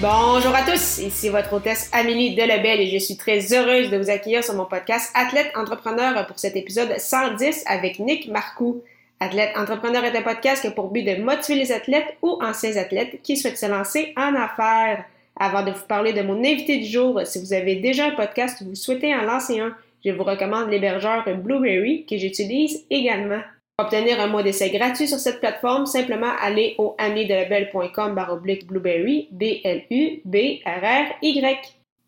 Bonjour 0.00 0.54
à 0.54 0.62
tous, 0.62 0.98
ici 0.98 1.28
votre 1.28 1.52
hôtesse 1.54 1.90
Amélie 1.92 2.36
Delebel 2.36 2.80
et 2.80 2.86
je 2.86 2.98
suis 2.98 3.16
très 3.16 3.52
heureuse 3.52 3.90
de 3.90 3.96
vous 3.96 4.10
accueillir 4.10 4.44
sur 4.44 4.54
mon 4.54 4.64
podcast 4.64 5.10
Athlète 5.12 5.50
Entrepreneur 5.56 6.24
pour 6.28 6.38
cet 6.38 6.54
épisode 6.54 6.96
110 6.96 7.64
avec 7.66 7.98
Nick 7.98 8.28
Marcoux. 8.28 8.84
Athlète 9.18 9.50
Entrepreneur 9.56 10.04
est 10.04 10.16
un 10.16 10.22
podcast 10.22 10.60
qui 10.60 10.68
a 10.68 10.70
pour 10.70 10.92
but 10.92 11.02
de 11.02 11.20
motiver 11.20 11.58
les 11.58 11.72
athlètes 11.72 12.16
ou 12.22 12.38
anciens 12.40 12.76
athlètes 12.76 13.20
qui 13.24 13.36
souhaitent 13.36 13.58
se 13.58 13.66
lancer 13.66 14.12
en 14.16 14.36
affaires. 14.36 15.04
Avant 15.34 15.64
de 15.64 15.72
vous 15.72 15.86
parler 15.88 16.12
de 16.12 16.22
mon 16.22 16.38
invité 16.44 16.76
du 16.76 16.86
jour, 16.86 17.20
si 17.24 17.40
vous 17.40 17.52
avez 17.52 17.74
déjà 17.74 18.06
un 18.06 18.14
podcast 18.14 18.60
ou 18.60 18.66
vous 18.66 18.76
souhaitez 18.76 19.12
en 19.12 19.22
lancer 19.22 19.58
un, 19.58 19.74
je 20.04 20.12
vous 20.12 20.22
recommande 20.22 20.70
l'hébergeur 20.70 21.24
Blueberry 21.26 22.06
que 22.08 22.16
j'utilise 22.16 22.84
également. 22.88 23.40
Obtenir 23.80 24.20
un 24.20 24.26
mois 24.26 24.42
d'essai 24.42 24.70
gratuit 24.70 25.06
sur 25.06 25.20
cette 25.20 25.38
plateforme, 25.38 25.86
simplement 25.86 26.32
aller 26.40 26.74
au 26.78 26.96
amidelabel.com 26.98 28.12
baroblique 28.12 28.66
blueberry, 28.66 29.28
B-L-U-B-R-R-Y. 29.30 30.18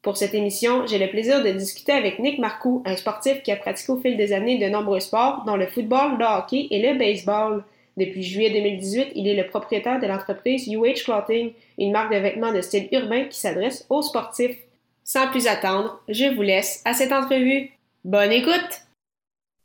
Pour 0.02 0.16
cette 0.16 0.34
émission, 0.34 0.84
j'ai 0.88 0.98
le 0.98 1.08
plaisir 1.08 1.44
de 1.44 1.50
discuter 1.50 1.92
avec 1.92 2.18
Nick 2.18 2.40
Marcoux, 2.40 2.82
un 2.86 2.96
sportif 2.96 3.44
qui 3.44 3.52
a 3.52 3.56
pratiqué 3.56 3.92
au 3.92 3.98
fil 3.98 4.16
des 4.16 4.32
années 4.32 4.58
de 4.58 4.68
nombreux 4.68 4.98
sports, 4.98 5.44
dont 5.46 5.54
le 5.54 5.68
football, 5.68 6.18
le 6.18 6.24
hockey 6.24 6.66
et 6.72 6.82
le 6.82 6.98
baseball. 6.98 7.62
Depuis 7.96 8.24
juillet 8.24 8.50
2018, 8.50 9.12
il 9.14 9.28
est 9.28 9.40
le 9.40 9.46
propriétaire 9.46 10.00
de 10.00 10.08
l'entreprise 10.08 10.66
UH 10.66 11.04
Clothing, 11.04 11.52
une 11.78 11.92
marque 11.92 12.12
de 12.12 12.18
vêtements 12.18 12.52
de 12.52 12.62
style 12.62 12.88
urbain 12.90 13.26
qui 13.26 13.38
s'adresse 13.38 13.86
aux 13.88 14.02
sportifs. 14.02 14.58
Sans 15.04 15.28
plus 15.28 15.46
attendre, 15.46 16.02
je 16.08 16.34
vous 16.34 16.42
laisse 16.42 16.82
à 16.84 16.94
cette 16.94 17.12
entrevue. 17.12 17.70
Bonne 18.04 18.32
écoute! 18.32 18.89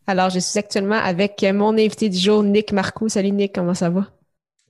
Alors, 0.07 0.29
je 0.29 0.39
suis 0.39 0.59
actuellement 0.59 0.97
avec 0.97 1.43
mon 1.53 1.73
invité 1.73 2.09
du 2.09 2.17
jour, 2.17 2.43
Nick 2.43 2.71
Marcoux. 2.71 3.09
Salut 3.09 3.31
Nick, 3.31 3.55
comment 3.55 3.73
ça 3.73 3.89
va? 3.89 4.05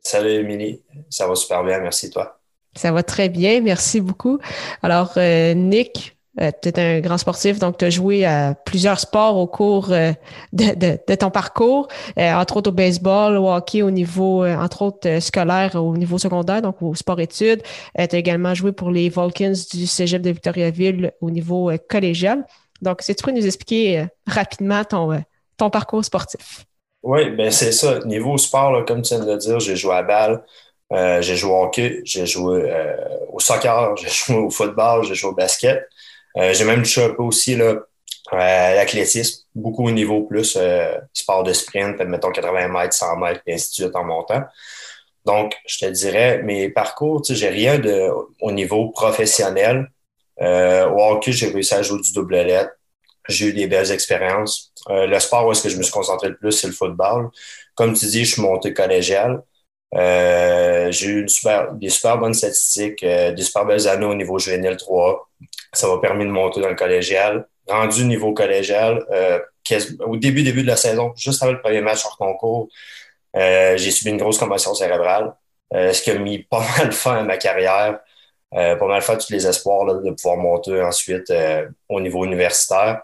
Salut 0.02 0.30
Émilie, 0.30 0.81
ça 1.09 1.28
va 1.28 1.36
super 1.36 1.64
bien, 1.64 1.80
merci 1.80 2.09
toi. 2.09 2.39
Ça 2.75 2.91
va 2.91 3.03
très 3.03 3.28
bien, 3.28 3.59
merci 3.59 4.00
beaucoup. 4.00 4.39
Alors, 4.83 5.13
euh, 5.17 5.53
Nick, 5.53 6.16
euh, 6.39 6.52
tu 6.61 6.69
es 6.69 6.80
un 6.80 7.00
grand 7.00 7.17
sportif, 7.17 7.59
donc 7.59 7.78
tu 7.78 7.86
as 7.86 7.89
joué 7.89 8.23
à 8.23 8.53
plusieurs 8.53 9.00
sports 9.00 9.36
au 9.38 9.47
cours 9.47 9.91
euh, 9.91 10.13
de, 10.53 11.16
ton 11.16 11.31
parcours, 11.31 11.88
entre 12.17 12.58
autres 12.58 12.69
au 12.69 12.73
baseball, 12.73 13.36
au 13.38 13.52
hockey, 13.52 13.81
au 13.81 13.91
niveau, 13.91 14.45
entre 14.45 14.83
autres, 14.83 15.19
scolaire, 15.19 15.75
au 15.75 15.97
niveau 15.97 16.17
secondaire, 16.17 16.61
donc 16.61 16.81
au 16.81 16.95
sport-études. 16.95 17.61
tu 17.97 18.02
as 18.02 18.13
également 18.13 18.53
joué 18.53 18.72
pour 18.72 18.91
les 18.91 19.09
Vulcans 19.09 19.53
du 19.73 19.88
Cégep 19.88 20.22
de 20.22 20.30
Victoriaville 20.30 21.11
au 21.19 21.30
niveau 21.30 21.72
collégial. 21.89 22.45
Donc, 22.86 23.02
si 23.02 23.16
tu 23.16 23.23
peux 23.23 23.31
nous 23.31 23.45
expliquer 23.45 24.00
euh, 24.00 24.05
rapidement 24.28 24.83
ton, 24.86 25.11
euh, 25.11 25.19
ton 25.58 25.69
parcours 25.69 26.05
sportif? 26.05 26.66
Oui, 27.02 27.31
ben 27.31 27.52
c'est 27.52 27.72
ça. 27.72 28.00
Niveau 28.05 28.38
sport, 28.38 28.86
comme 28.86 29.02
tu 29.02 29.16
viens 29.16 29.25
de 29.25 29.31
le 29.31 29.38
dire, 29.38 29.59
j'ai 29.59 29.75
joué 29.75 29.95
à 29.95 30.03
balle, 30.03 30.44
euh, 30.94 31.22
j'ai 31.22 31.36
joué 31.36 31.52
au 31.52 31.63
hockey, 31.63 32.02
j'ai 32.03 32.25
joué 32.25 32.72
au 33.31 33.39
soccer, 33.39 33.95
j'ai 34.02 34.09
joué 34.09 34.38
au 34.38 34.50
football, 34.50 35.03
j'ai 35.03 35.16
joué 35.16 35.31
au 35.31 35.36
basket. 35.36 35.88
j'ai 36.36 36.63
même 36.63 36.83
touché 36.83 37.03
un 37.03 37.09
peu 37.09 37.24
aussi 37.24 37.56
là, 37.56 37.75
à 38.31 38.74
l'athlétisme, 38.75 39.44
beaucoup 39.53 39.88
au 39.88 39.91
niveau 39.91 40.24
plus 40.24 40.57
sport 41.13 41.44
de 41.44 41.53
sprint, 41.53 42.00
mettons 42.01 42.31
80 42.31 42.68
mètres, 42.69 42.94
100 42.94 43.18
mètres, 43.18 43.41
et 43.45 43.53
ainsi 43.53 43.69
de 43.69 43.85
suite 43.85 43.95
en 43.95 44.03
montant. 44.03 44.44
Donc, 45.25 45.56
je 45.68 45.79
te 45.79 45.85
dirais, 45.85 46.41
mes 46.44 46.69
parcours, 46.69 47.22
tu 47.22 47.35
j'ai 47.35 47.50
rien 47.50 47.78
de, 47.79 48.09
au 48.41 48.51
niveau 48.51 48.90
professionnel, 48.90 49.91
euh, 50.41 50.90
au 50.90 51.01
hockey, 51.12 51.31
j'ai 51.31 51.47
réussi 51.50 51.73
à 51.73 51.81
jouer 51.81 52.01
du 52.01 52.13
double 52.13 52.35
lettre. 52.35 52.72
J'ai 53.28 53.47
eu 53.47 53.53
des 53.53 53.68
belles 53.68 53.91
expériences. 53.91 54.72
Euh, 54.90 55.07
le 55.07 55.19
sport 55.19 55.47
où 55.47 55.51
est-ce 55.51 55.63
que 55.63 55.69
je 55.69 55.78
me 55.78 55.84
suis 55.84 55.91
concentré 55.91 56.29
le 56.29 56.38
plus, 56.38 56.51
c'est 56.51 56.68
le 56.68 56.73
football. 56.73 57.29
Comme 57.75 57.94
tu 57.94 58.06
dis, 58.06 58.25
je 58.25 58.34
suis 58.34 58.41
monté 58.41 58.74
collégial. 58.74 59.41
Euh, 59.95 60.91
j'ai 60.91 61.07
eu 61.07 61.29
super, 61.29 61.74
des 61.74 61.90
super 61.90 62.18
bonnes 62.18 62.34
statistiques, 62.34 63.03
euh, 63.03 63.31
des 63.31 63.44
super 63.44 63.66
belles 63.66 63.88
années 63.88 64.06
au 64.06 64.16
niveau 64.16 64.38
juvénile 64.40 64.78
3. 64.78 65.29
Ça 65.74 65.88
m'a 65.88 65.97
permis 66.00 66.25
de 66.25 66.31
monter 66.31 66.62
dans 66.62 66.69
le 66.69 66.75
collégial. 66.75 67.47
Rendu 67.68 68.01
au 68.01 68.06
niveau 68.06 68.34
collégial, 68.34 69.06
euh, 69.12 69.40
au 70.01 70.18
début, 70.18 70.44
début 70.44 70.62
de 70.63 70.68
la 70.68 70.75
saison, 70.75 71.13
juste 71.16 71.41
avant 71.41 71.53
le 71.53 71.62
premier 71.62 71.81
match 71.81 72.06
hors 72.06 72.18
concours, 72.18 72.69
j'ai 73.34 73.91
subi 73.91 74.12
une 74.12 74.18
grosse 74.18 74.38
commotion 74.38 74.74
cérébrale, 74.75 75.34
ce 75.74 76.01
qui 76.01 76.12
a 76.12 76.16
mis 76.19 76.40
pas 76.44 76.59
mal 76.78 76.91
fin 76.91 77.18
à 77.18 77.24
ma 77.24 77.38
carrière. 77.38 78.00
Euh, 78.53 78.75
pas 78.75 78.88
mal 78.88 79.01
fait 79.01 79.17
tous 79.17 79.31
les 79.31 79.47
espoirs 79.47 79.85
de 80.01 80.11
pouvoir 80.11 80.38
monter 80.38 80.81
ensuite 80.81 81.29
euh, 81.29 81.67
au 81.89 82.00
niveau 82.00 82.23
universitaire. 82.25 83.01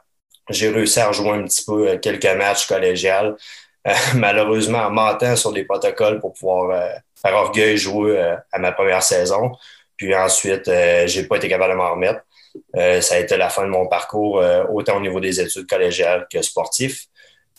J'ai 0.49 0.69
réussi 0.69 0.99
à 0.99 1.07
rejoindre 1.07 1.43
un 1.43 1.47
petit 1.47 1.65
peu 1.65 1.89
euh, 1.89 1.97
quelques 1.97 2.25
matchs 2.25 2.67
collégiales, 2.67 3.35
malheureusement 4.15 4.79
en 4.79 4.91
mentant 4.91 5.35
sur 5.35 5.51
des 5.51 5.63
protocoles 5.65 6.19
pour 6.19 6.33
pouvoir 6.33 6.89
faire 7.19 7.35
orgueil 7.35 7.77
jouer 7.77 8.35
à 8.51 8.59
ma 8.59 8.71
première 8.71 9.01
saison. 9.03 9.51
Puis 9.97 10.15
ensuite, 10.15 10.69
j'ai 11.05 11.23
pas 11.23 11.37
été 11.37 11.49
capable 11.49 11.73
de 11.73 11.77
m'en 11.77 11.91
remettre. 11.91 12.21
ça 12.75 13.15
a 13.15 13.17
été 13.17 13.37
la 13.37 13.49
fin 13.49 13.63
de 13.63 13.69
mon 13.69 13.87
parcours, 13.87 14.43
autant 14.71 14.97
au 14.97 15.01
niveau 15.01 15.19
des 15.19 15.39
études 15.41 15.67
collégiales 15.67 16.27
que 16.31 16.43
sportif. 16.43 17.07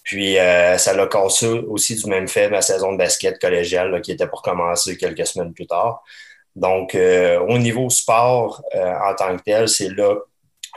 Puis 0.04 0.36
ça 0.36 0.94
l'a 0.94 1.06
cassé 1.08 1.48
aussi 1.48 1.96
du 1.96 2.08
même 2.08 2.28
fait 2.28 2.48
ma 2.48 2.62
saison 2.62 2.92
de 2.92 2.98
basket 2.98 3.40
collégiale 3.40 4.00
qui 4.00 4.12
était 4.12 4.28
pour 4.28 4.42
commencer 4.42 4.96
quelques 4.96 5.26
semaines 5.26 5.52
plus 5.52 5.66
tard. 5.66 6.04
Donc, 6.54 6.94
euh, 6.94 7.40
au 7.40 7.58
niveau 7.58 7.88
sport 7.90 8.62
euh, 8.74 8.94
en 9.04 9.14
tant 9.14 9.36
que 9.36 9.42
tel, 9.42 9.68
c'est 9.68 9.88
là 9.88 10.16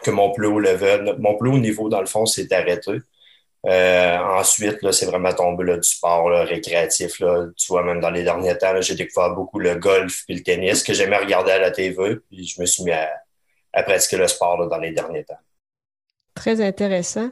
que 0.04 0.12
mon 0.12 0.32
plus 0.32 0.48
haut 0.48 0.60
level, 0.60 1.16
mon 1.20 1.36
plus 1.38 1.50
haut 1.50 1.58
niveau, 1.58 1.90
dans 1.90 2.00
le 2.00 2.06
fond, 2.06 2.26
s'est 2.26 2.54
arrêté. 2.54 3.00
Euh, 3.68 4.18
ensuite, 4.20 4.82
là, 4.84 4.92
c'est 4.92 5.08
vraiment 5.08 5.34
tombé 5.34 5.66
là, 5.66 5.78
du 5.78 5.88
sport 5.88 6.28
récréatif. 6.28 7.20
Là. 7.20 7.48
Tu 7.58 7.68
vois, 7.68 7.84
même 7.84 8.00
dans 8.00 8.12
les 8.12 8.24
derniers 8.24 8.58
temps, 8.58 8.80
j'ai 8.80 8.96
découvert 8.96 9.32
beaucoup 9.32 9.60
le 9.60 9.76
golf 9.76 10.24
et 10.30 10.36
le 10.36 10.44
tennis 10.44 10.84
que 10.84 10.94
j'aimais 10.94 11.18
regarder 11.18 11.52
à 11.52 11.60
la 11.60 11.72
TV. 11.72 12.18
Puis 12.30 12.46
je 12.46 12.62
me 12.62 12.66
suis 12.66 12.84
mis 12.84 12.92
à, 12.92 13.10
à 13.74 13.84
pratiquer 13.84 14.18
le 14.18 14.28
sport 14.28 14.68
dans 14.68 14.78
les 14.78 14.92
derniers 14.92 15.24
temps. 15.24 15.40
Très 16.36 16.60
intéressant. 16.60 17.30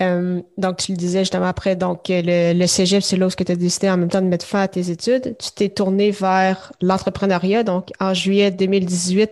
Euh, 0.00 0.40
donc, 0.56 0.78
tu 0.78 0.92
le 0.92 0.96
disais 0.96 1.20
justement 1.20 1.44
après, 1.44 1.76
donc 1.76 2.06
le, 2.08 2.54
le 2.54 2.66
cégep, 2.66 3.02
c'est 3.02 3.18
là 3.18 3.26
où 3.26 3.30
tu 3.30 3.52
as 3.52 3.54
décidé 3.54 3.90
en 3.90 3.98
même 3.98 4.08
temps 4.08 4.22
de 4.22 4.26
mettre 4.26 4.46
fin 4.46 4.62
à 4.62 4.68
tes 4.68 4.90
études. 4.90 5.36
Tu 5.38 5.50
t'es 5.54 5.68
tourné 5.68 6.10
vers 6.10 6.72
l'entrepreneuriat. 6.80 7.64
Donc, 7.64 7.90
en 8.00 8.14
juillet 8.14 8.50
2018, 8.50 9.30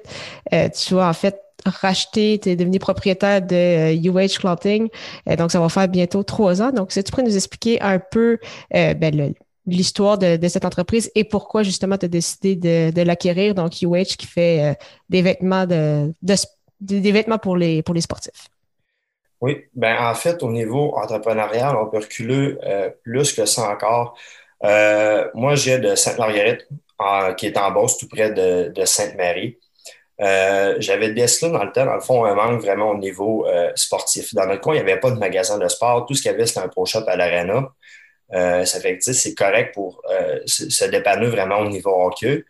euh, 0.53 0.69
tu 0.69 0.99
as 0.99 1.09
en 1.09 1.13
fait 1.15 1.41
racheté, 1.65 2.39
tu 2.43 2.51
es 2.51 2.57
devenu 2.57 2.79
propriétaire 2.79 3.41
de 3.41 3.97
UH 3.97 4.19
euh, 4.19 4.29
Clothing. 4.39 4.89
donc, 5.39 5.53
ça 5.53 5.61
va 5.61 5.71
faire 5.71 5.89
bientôt 5.89 6.23
trois 6.23 6.61
ans. 6.61 6.71
Donc, 6.71 6.93
si 6.93 7.03
tu 7.03 7.11
pourrais 7.11 7.25
nous 7.25 7.35
expliquer 7.35 7.81
un 7.81 7.99
peu 7.99 8.39
ben, 8.71 9.35
l'histoire 9.67 10.19
de, 10.19 10.37
de, 10.37 10.49
cette 10.49 10.67
entreprise 10.67 11.11
et 11.15 11.25
pourquoi 11.25 11.63
justement 11.63 11.97
tu 11.97 12.05
as 12.05 12.09
décidé 12.09 12.57
de, 12.57 12.91
de 12.91 13.03
l'acquérir? 13.03 13.55
Donc, 13.55 13.81
UH 13.81 14.17
qui 14.19 14.27
fait 14.27 14.79
des 15.09 15.23
vêtements 15.23 15.65
de, 15.65 16.13
de, 16.21 16.35
des 16.81 17.13
vêtements 17.13 17.39
pour 17.39 17.57
les, 17.57 17.83
pour 17.83 17.95
les 17.95 18.03
sportifs. 18.03 18.51
Oui, 19.41 19.66
ben 19.75 19.97
en 20.00 20.15
fait, 20.15 20.43
au 20.43 20.50
niveau 20.50 20.97
entrepreneurial, 20.97 21.76
on 21.76 21.87
peut 21.88 21.99
reculer 21.99 22.56
euh, 22.65 22.91
plus 23.04 23.32
que 23.32 23.44
ça 23.47 23.71
encore. 23.71 24.19
Euh, 24.65 25.28
moi, 25.34 25.54
j'ai 25.54 25.78
de 25.78 25.94
Sainte-Marguerite, 25.94 26.66
qui 27.36 27.47
est 27.47 27.57
en 27.57 27.71
Beauce, 27.71 27.98
tout 27.98 28.09
près 28.09 28.33
de, 28.33 28.72
de 28.74 28.84
Sainte-Marie. 28.84 29.59
Euh, 30.21 30.77
J'avais 30.80 31.13
décelé 31.13 31.53
dans 31.53 31.65
le 31.65 31.72
temps, 31.72 31.86
dans 31.86 31.95
le 31.95 32.01
fond, 32.01 32.24
un 32.24 32.34
manque 32.34 32.60
vraiment 32.63 32.91
au 32.91 32.98
niveau 32.98 33.47
euh, 33.47 33.71
sportif. 33.77 34.34
Dans 34.34 34.47
notre 34.47 34.60
coin, 34.60 34.74
il 34.74 34.84
n'y 34.84 34.91
avait 34.91 35.01
pas 35.01 35.13
de 35.13 35.18
magasin 35.18 35.59
de 35.59 35.68
sport. 35.68 36.07
Tout 36.07 36.15
ce 36.15 36.22
qu'il 36.22 36.33
y 36.33 36.34
avait, 36.34 36.47
c'était 36.47 36.60
un 36.60 36.68
pro 36.68 36.84
shop 36.86 37.04
à 37.07 37.16
l'Arena. 37.16 37.68
ça 38.33 38.80
fait 38.80 38.98
que 38.98 39.13
c'est 39.13 39.34
correct 39.34 39.74
pour 39.74 40.03
se 40.47 40.84
dépanner 40.86 41.28
vraiment 41.28 41.59
au 41.60 41.68
niveau 41.68 41.91
hockey. 41.91 42.45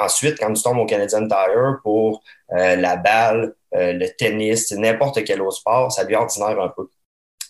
Ensuite, 0.00 0.38
quand 0.38 0.52
tu 0.52 0.62
tombes 0.62 0.78
au 0.78 0.86
Canadian 0.86 1.28
Tire 1.28 1.80
pour 1.82 2.22
la 2.50 2.96
balle, 2.96 3.54
euh, 3.74 3.92
le 3.92 4.08
tennis, 4.16 4.72
n'importe 4.72 5.24
quel 5.24 5.42
autre 5.42 5.56
sport, 5.56 5.92
ça 5.92 6.04
devient 6.04 6.16
ordinaire 6.16 6.60
un 6.60 6.68
peu. 6.68 6.88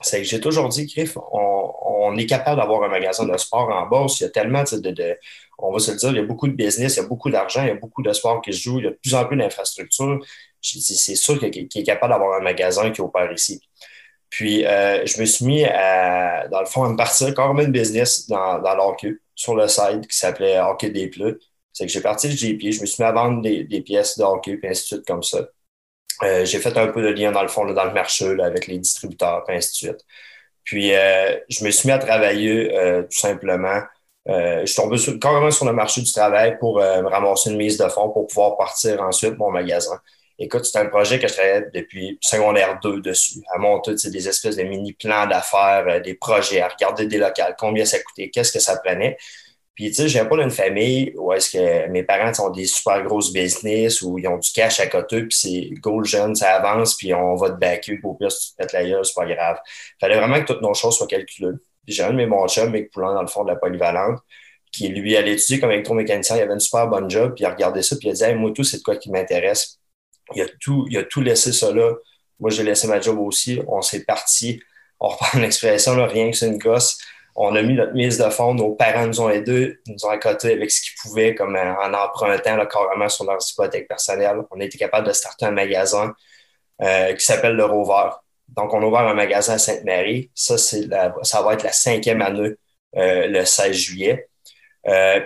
C'est 0.02 0.19
que 0.19 0.25
j'ai 0.25 0.40
toujours 0.40 0.69
dit, 0.69 0.87
Griff, 0.87 1.17
on, 1.32 1.72
on 1.82 2.17
est 2.17 2.26
capable 2.26 2.61
d'avoir 2.61 2.82
un 2.82 2.88
magasin 2.88 3.26
de 3.26 3.37
sport 3.37 3.69
en 3.69 3.87
bourse. 3.87 4.20
Il 4.20 4.25
y 4.25 4.26
a 4.26 4.31
tellement 4.31 4.62
de, 4.64 4.90
de, 4.90 5.19
on 5.58 5.72
va 5.72 5.78
se 5.78 5.90
le 5.93 5.99
dire, 5.99 6.11
il 6.11 6.17
y 6.17 6.20
a 6.20 6.25
beaucoup 6.25 6.49
de 6.49 6.55
business, 6.55 6.96
il 6.96 7.02
y 7.02 7.05
a 7.05 7.08
beaucoup 7.08 7.31
d'argent, 7.31 7.62
il 7.62 7.69
y 7.69 7.72
a 7.72 7.75
beaucoup 7.75 8.02
de 8.02 8.12
sports 8.12 8.40
qui 8.40 8.52
se 8.52 8.61
jouent, 8.62 8.78
il 8.78 8.84
y 8.84 8.88
a 8.88 8.90
de 8.90 8.99
plus 9.02 9.14
en 9.14 9.25
plus 9.26 9.37
d'infrastructures. 9.37 10.19
C'est 10.62 11.14
sûr 11.17 11.38
qu'il 11.38 11.69
est 11.75 11.82
capable 11.82 12.12
d'avoir 12.12 12.38
un 12.40 12.43
magasin 12.43 12.90
qui 12.90 13.00
opère 13.00 13.31
ici. 13.32 13.61
Puis, 14.31 14.64
euh, 14.64 15.05
je 15.06 15.20
me 15.20 15.26
suis 15.26 15.44
mis 15.44 15.64
à, 15.64 16.46
dans 16.49 16.61
le 16.61 16.67
fond, 16.67 16.84
à 16.84 16.88
me 16.88 16.96
partir 16.96 17.34
carrément 17.34 17.64
de 17.64 17.69
business 17.69 18.28
dans, 18.28 18.61
dans 18.61 18.75
l'hockey, 18.76 19.14
sur 19.34 19.55
le 19.56 19.67
site 19.69 20.06
qui 20.08 20.17
s'appelait 20.17 20.61
Hockey 20.61 20.90
des 20.90 21.08
Plus. 21.08 21.37
C'est 21.72 21.87
que 21.87 21.93
j'ai 21.93 22.00
parti 22.00 22.28
de 22.28 22.32
JP, 22.37 22.61
je 22.70 22.81
me 22.81 22.87
suis 22.87 23.02
mis 23.02 23.08
à 23.08 23.12
vendre 23.12 23.43
des, 23.43 23.81
pièces 23.81 24.19
de 24.19 24.25
hockey, 24.25 24.56
puis 24.56 24.69
ainsi 24.69 24.82
de 24.82 24.87
suite, 24.87 25.06
comme 25.06 25.22
ça. 25.22 25.49
Euh, 26.22 26.44
j'ai 26.44 26.58
fait 26.58 26.76
un 26.76 26.88
peu 26.88 27.02
de 27.02 27.08
lien 27.08 27.32
dans 27.32 27.43
le 27.43 27.49
fond, 27.49 27.64
dans 27.64 27.84
le 27.84 27.93
marché, 27.93 28.37
avec 28.40 28.67
les 28.67 28.78
distributeurs, 28.78 29.44
puis 29.44 29.56
ainsi 29.56 29.70
de 29.70 29.90
suite. 29.90 30.06
Puis, 30.64 30.94
euh, 30.94 31.38
je 31.49 31.64
me 31.64 31.70
suis 31.70 31.88
mis 31.88 31.93
à 31.93 31.99
travailler 31.99 32.76
euh, 32.76 33.02
tout 33.02 33.19
simplement. 33.19 33.81
je 34.26 34.62
suis 34.67 34.76
tombé 34.76 34.99
sur, 34.99 35.19
carrément 35.19 35.50
sur 35.50 35.67
le 35.67 35.72
marché 35.72 36.02
du 36.02 36.12
travail 36.12 36.58
pour 36.58 36.76
me 36.78 37.08
ramasser 37.08 37.50
une 37.50 37.56
mise 37.56 37.78
de 37.78 37.88
fonds 37.88 38.11
pour 38.11 38.26
pouvoir 38.26 38.56
partir 38.56 39.00
ensuite 39.02 39.37
mon 39.38 39.50
magasin. 39.50 39.99
Écoute, 40.38 40.64
c'est 40.64 40.78
un 40.78 40.87
projet 40.87 41.19
que 41.19 41.28
je 41.28 41.34
travaillais 41.34 41.67
depuis 41.75 42.19
secondaire 42.22 42.78
2 42.82 43.00
dessus, 43.00 43.40
à 43.55 43.58
monter 43.58 43.94
des 43.94 44.28
espèces 44.28 44.56
de 44.56 44.62
mini 44.62 44.93
plans 44.94 45.26
d'affaires, 45.26 46.00
des 46.02 46.14
projets, 46.14 46.61
à 46.61 46.69
regarder 46.69 47.06
des 47.06 47.19
locales, 47.19 47.56
combien 47.58 47.84
ça 47.84 47.99
coûtait, 47.99 48.31
qu'est-ce 48.31 48.52
que 48.52 48.61
ça 48.61 48.76
prenait. 48.78 49.19
Puis, 49.81 49.88
tu 49.88 49.94
sais, 49.94 50.09
je 50.09 50.12
viens 50.12 50.27
pas 50.27 50.37
d'une 50.37 50.50
famille 50.50 51.15
où 51.17 51.32
est-ce 51.32 51.53
que 51.53 51.88
mes 51.88 52.03
parents 52.03 52.32
ont 52.44 52.50
des 52.50 52.67
super 52.67 53.03
grosses 53.03 53.32
business, 53.32 54.03
où 54.03 54.19
ils 54.19 54.29
ont 54.29 54.37
du 54.37 54.53
cash 54.53 54.79
à 54.79 54.87
côté, 54.87 55.23
puis 55.23 55.35
c'est 55.35 55.71
goal 55.81 56.05
jeune, 56.05 56.35
ça 56.35 56.50
avance, 56.50 56.99
puis 56.99 57.15
on 57.15 57.35
va 57.35 57.49
te 57.49 57.55
backer, 57.59 57.99
au 58.03 58.12
pire, 58.12 58.31
si 58.31 58.49
tu 58.49 58.53
te 58.53 58.56
pètes 58.59 58.75
la 58.75 58.85
gueule, 58.85 59.03
c'est 59.03 59.15
pas 59.15 59.25
grave. 59.25 59.59
Fallait 59.99 60.19
vraiment 60.19 60.38
que 60.38 60.53
toutes 60.53 60.61
nos 60.61 60.75
choses 60.75 60.99
soient 60.99 61.06
calculées. 61.06 61.56
Puis 61.87 61.94
j'ai 61.94 62.03
un 62.03 62.11
de 62.11 62.17
mes 62.17 62.27
bons 62.27 62.47
chums, 62.47 62.71
Mick 62.71 62.91
Poulin, 62.91 63.15
dans 63.15 63.23
le 63.23 63.27
fond 63.27 63.43
de 63.43 63.49
la 63.49 63.56
polyvalente, 63.56 64.19
qui, 64.71 64.88
lui, 64.88 65.17
allait 65.17 65.32
étudier 65.32 65.61
comme 65.61 65.71
électromécanicien, 65.71 66.37
il 66.37 66.43
avait 66.43 66.53
une 66.53 66.61
super 66.61 66.87
bonne 66.87 67.09
job, 67.09 67.32
puis 67.35 67.44
il 67.44 67.47
a 67.47 67.50
regardé 67.50 67.81
ça, 67.81 67.97
puis 67.97 68.09
il 68.09 68.23
a 68.23 68.32
dit 68.32 68.38
moi, 68.38 68.50
tout, 68.55 68.65
c'est 68.65 68.77
de 68.77 68.82
quoi 68.82 68.97
qui 68.97 69.11
m'intéresse. 69.11 69.79
Il 70.35 70.43
a 70.43 70.47
tout, 70.61 70.88
il 70.91 70.99
a 70.99 71.05
tout 71.05 71.23
laissé 71.23 71.55
ça 71.55 71.73
là. 71.73 71.94
Moi, 72.38 72.50
j'ai 72.50 72.65
laissé 72.65 72.87
ma 72.87 73.00
job 73.00 73.19
aussi. 73.19 73.59
On 73.67 73.81
s'est 73.81 74.05
parti. 74.05 74.61
On 75.00 75.09
reprend 75.09 75.38
l'expression, 75.41 75.94
rien 76.06 76.31
que 76.31 76.37
c'est 76.37 76.49
une 76.49 76.59
gosse 76.59 76.99
on 77.37 77.55
a 77.55 77.62
mis 77.62 77.75
notre 77.75 77.93
mise 77.93 78.19
de 78.19 78.29
fonds, 78.29 78.55
nos 78.55 78.75
parents 78.75 79.06
nous 79.06 79.21
ont 79.21 79.31
aidés, 79.31 79.79
nous 79.87 80.05
ont 80.05 80.11
accotés 80.11 80.53
avec 80.53 80.71
ce 80.71 80.82
qu'ils 80.82 80.94
pouvaient, 81.00 81.35
comme 81.35 81.56
euh, 81.56 81.75
en 81.77 81.94
empruntant 81.94 82.56
là, 82.56 82.67
carrément 82.67 83.09
sur 83.09 83.25
leurs 83.25 83.41
hypothèques 83.49 83.88
personnelles. 83.88 84.38
On 84.50 84.61
a 84.61 84.65
été 84.65 84.79
capable 84.79 85.06
de 85.06 85.12
starter 85.12 85.47
un 85.47 85.53
magasin 85.53 86.15
euh, 86.82 87.15
qui 87.15 87.25
s'appelle 87.25 87.55
le 87.55 87.65
Rover. 87.65 88.11
Donc, 88.49 88.75
on 88.75 88.82
a 88.82 88.85
ouvert 88.85 89.00
un 89.00 89.15
magasin 89.15 89.55
à 89.55 89.59
Sainte-Marie. 89.59 90.31
Ça, 90.35 90.59
c'est 90.59 90.88
ça 91.23 91.43
va 91.43 91.55
être 91.55 91.62
la 91.62 91.73
cinquième 91.73 92.21
année 92.21 92.55
euh, 92.97 93.29
le 93.29 93.44
16 93.44 93.77
juillet. 93.77 94.29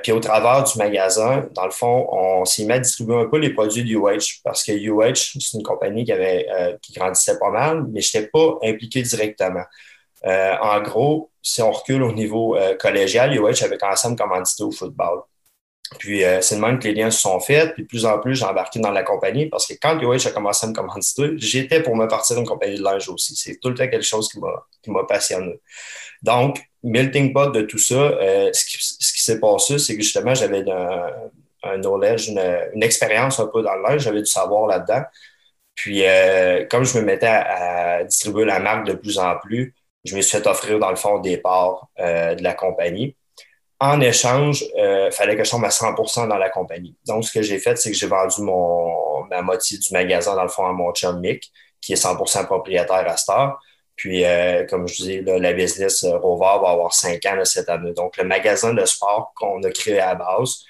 puis 0.03 0.13
au 0.13 0.21
travers 0.21 0.63
du 0.65 0.77
magasin, 0.79 1.49
dans 1.53 1.65
le 1.65 1.71
fond, 1.71 2.07
on 2.13 2.45
s'est 2.45 2.65
mis 2.65 2.73
à 2.73 2.79
distribuer 2.81 3.17
un 3.17 3.27
peu 3.27 3.39
les 3.39 3.51
produits 3.51 3.83
d'UH 3.83 4.43
parce 4.45 4.63
que 4.63 4.73
UH, 4.73 5.39
c'est 5.41 5.57
une 5.57 5.63
compagnie 5.63 6.05
qui 6.05 6.13
avait 6.13 6.47
qui 6.83 6.93
grandissait 6.93 7.39
pas 7.39 7.51
mal, 7.51 7.87
mais 7.91 8.03
je 8.03 8.19
n'étais 8.19 8.29
pas 8.29 8.59
impliqué 8.63 9.01
directement. 9.01 9.65
Euh, 10.27 10.55
en 10.61 10.81
gros, 10.81 11.31
si 11.43 11.61
on 11.63 11.71
recule 11.71 12.03
au 12.03 12.13
niveau 12.13 12.57
euh, 12.57 12.75
collégial, 12.77 13.35
UH 13.35 13.63
avait 13.63 13.77
commencé 13.77 14.07
à 14.07 14.11
me 14.11 14.17
commanditer 14.17 14.63
au 14.63 14.71
football. 14.71 15.23
Puis 15.99 16.25
euh, 16.25 16.41
c'est 16.41 16.55
le 16.55 16.63
même 16.63 16.79
que 16.79 16.89
les 16.89 16.95
liens 16.95 17.11
se 17.11 17.21
sont 17.21 17.39
faits. 17.41 17.75
Puis 17.75 17.83
de 17.83 17.89
plus 17.89 18.07
en 18.07 18.19
plus, 18.19 18.35
j'ai 18.35 18.45
embarqué 18.47 18.81
dans 18.81 18.91
la 18.91 19.03
compagnie 19.03 19.47
parce 19.47 19.67
que 19.67 19.75
quand 19.81 20.01
UH 20.01 20.27
a 20.27 20.31
commencé 20.31 20.67
à 20.67 20.71
me 20.71 20.75
commanditer, 20.75 21.33
j'étais 21.37 21.83
pour 21.83 21.95
me 21.95 22.07
partir 22.09 22.37
d'une 22.37 22.47
compagnie 22.47 22.79
de 22.79 22.83
linge 22.83 23.09
aussi. 23.09 23.37
C'est 23.37 23.57
tout 23.61 23.69
le 23.69 23.75
temps 23.75 23.89
quelque 23.89 24.03
chose 24.03 24.29
qui 24.29 24.91
m'a 24.91 25.05
passionné. 25.05 25.61
Donc, 26.23 26.59
melting 26.83 27.35
pot 27.35 27.53
de 27.53 27.63
tout 27.63 27.79
ça, 27.79 28.17
ce 28.53 28.65
qui, 28.65 29.23
s'est 29.23 29.41
passé, 29.41 29.79
c'est 29.79 29.95
que 29.95 30.03
justement, 30.03 30.35
j'avais 30.35 30.65
un, 31.63 31.79
knowledge, 31.79 32.29
une, 32.29 32.83
expérience 32.83 33.39
un 33.41 33.47
peu 33.47 33.63
dans 33.63 33.75
le 33.75 33.83
linge, 33.83 34.03
j'avais 34.03 34.21
du 34.21 34.27
savoir 34.27 34.67
là-dedans. 34.67 35.03
Puis, 35.75 36.03
comme 36.71 36.85
je 36.85 36.99
me 36.99 37.05
mettais 37.05 37.27
à, 37.27 38.05
distribuer 38.05 38.47
la 38.47 38.59
marque 38.59 38.87
de 38.87 38.95
plus 38.95 39.19
en 39.19 39.37
plus, 39.37 39.75
je 40.05 40.15
me 40.17 40.21
suis 40.21 40.39
fait 40.39 40.47
offrir, 40.47 40.79
dans 40.79 40.91
le 40.91 40.97
fond, 40.97 41.19
des 41.19 41.39
parts 41.39 41.89
euh, 41.99 42.35
de 42.35 42.43
la 42.43 42.55
compagnie. 42.55 43.17
En 43.81 44.01
échange, 44.01 44.63
il 44.63 44.81
euh, 44.81 45.11
fallait 45.11 45.37
que 45.37 45.45
je 45.45 45.51
tombe 45.51 45.65
à 45.65 45.69
100% 45.69 46.29
dans 46.29 46.37
la 46.37 46.51
compagnie. 46.51 46.97
Donc, 47.07 47.25
ce 47.25 47.33
que 47.33 47.43
j'ai 47.43 47.59
fait, 47.59 47.77
c'est 47.77 47.91
que 47.91 47.97
j'ai 47.97 48.07
vendu 48.07 48.43
mon, 48.43 49.25
ma 49.25 49.43
moitié 49.43 49.79
du 49.79 49.93
magasin, 49.93 50.37
dans 50.37 50.43
le 50.43 50.49
fond, 50.49 50.67
à 50.67 50.73
mon 50.73 50.93
chum 50.93 51.21
Mick, 51.21 51.51
qui 51.81 51.93
est 51.93 52.03
100% 52.03 52.47
propriétaire 52.47 53.09
à 53.09 53.17
Star. 53.17 53.59
Puis, 53.97 54.25
euh, 54.25 54.67
comme 54.67 54.87
je 54.89 54.95
dis, 55.03 55.21
là, 55.23 55.39
la 55.39 55.53
business 55.53 56.05
Rover 56.05 56.61
va 56.63 56.71
avoir 56.71 56.93
cinq 56.93 57.25
ans 57.27 57.45
cette 57.45 57.69
année. 57.69 57.93
Donc, 57.93 58.17
le 58.17 58.25
magasin 58.25 58.75
de 58.75 58.85
sport 58.85 59.33
qu'on 59.35 59.63
a 59.63 59.71
créé 59.71 60.01
à 60.01 60.09
la 60.09 60.15
base, 60.17 60.65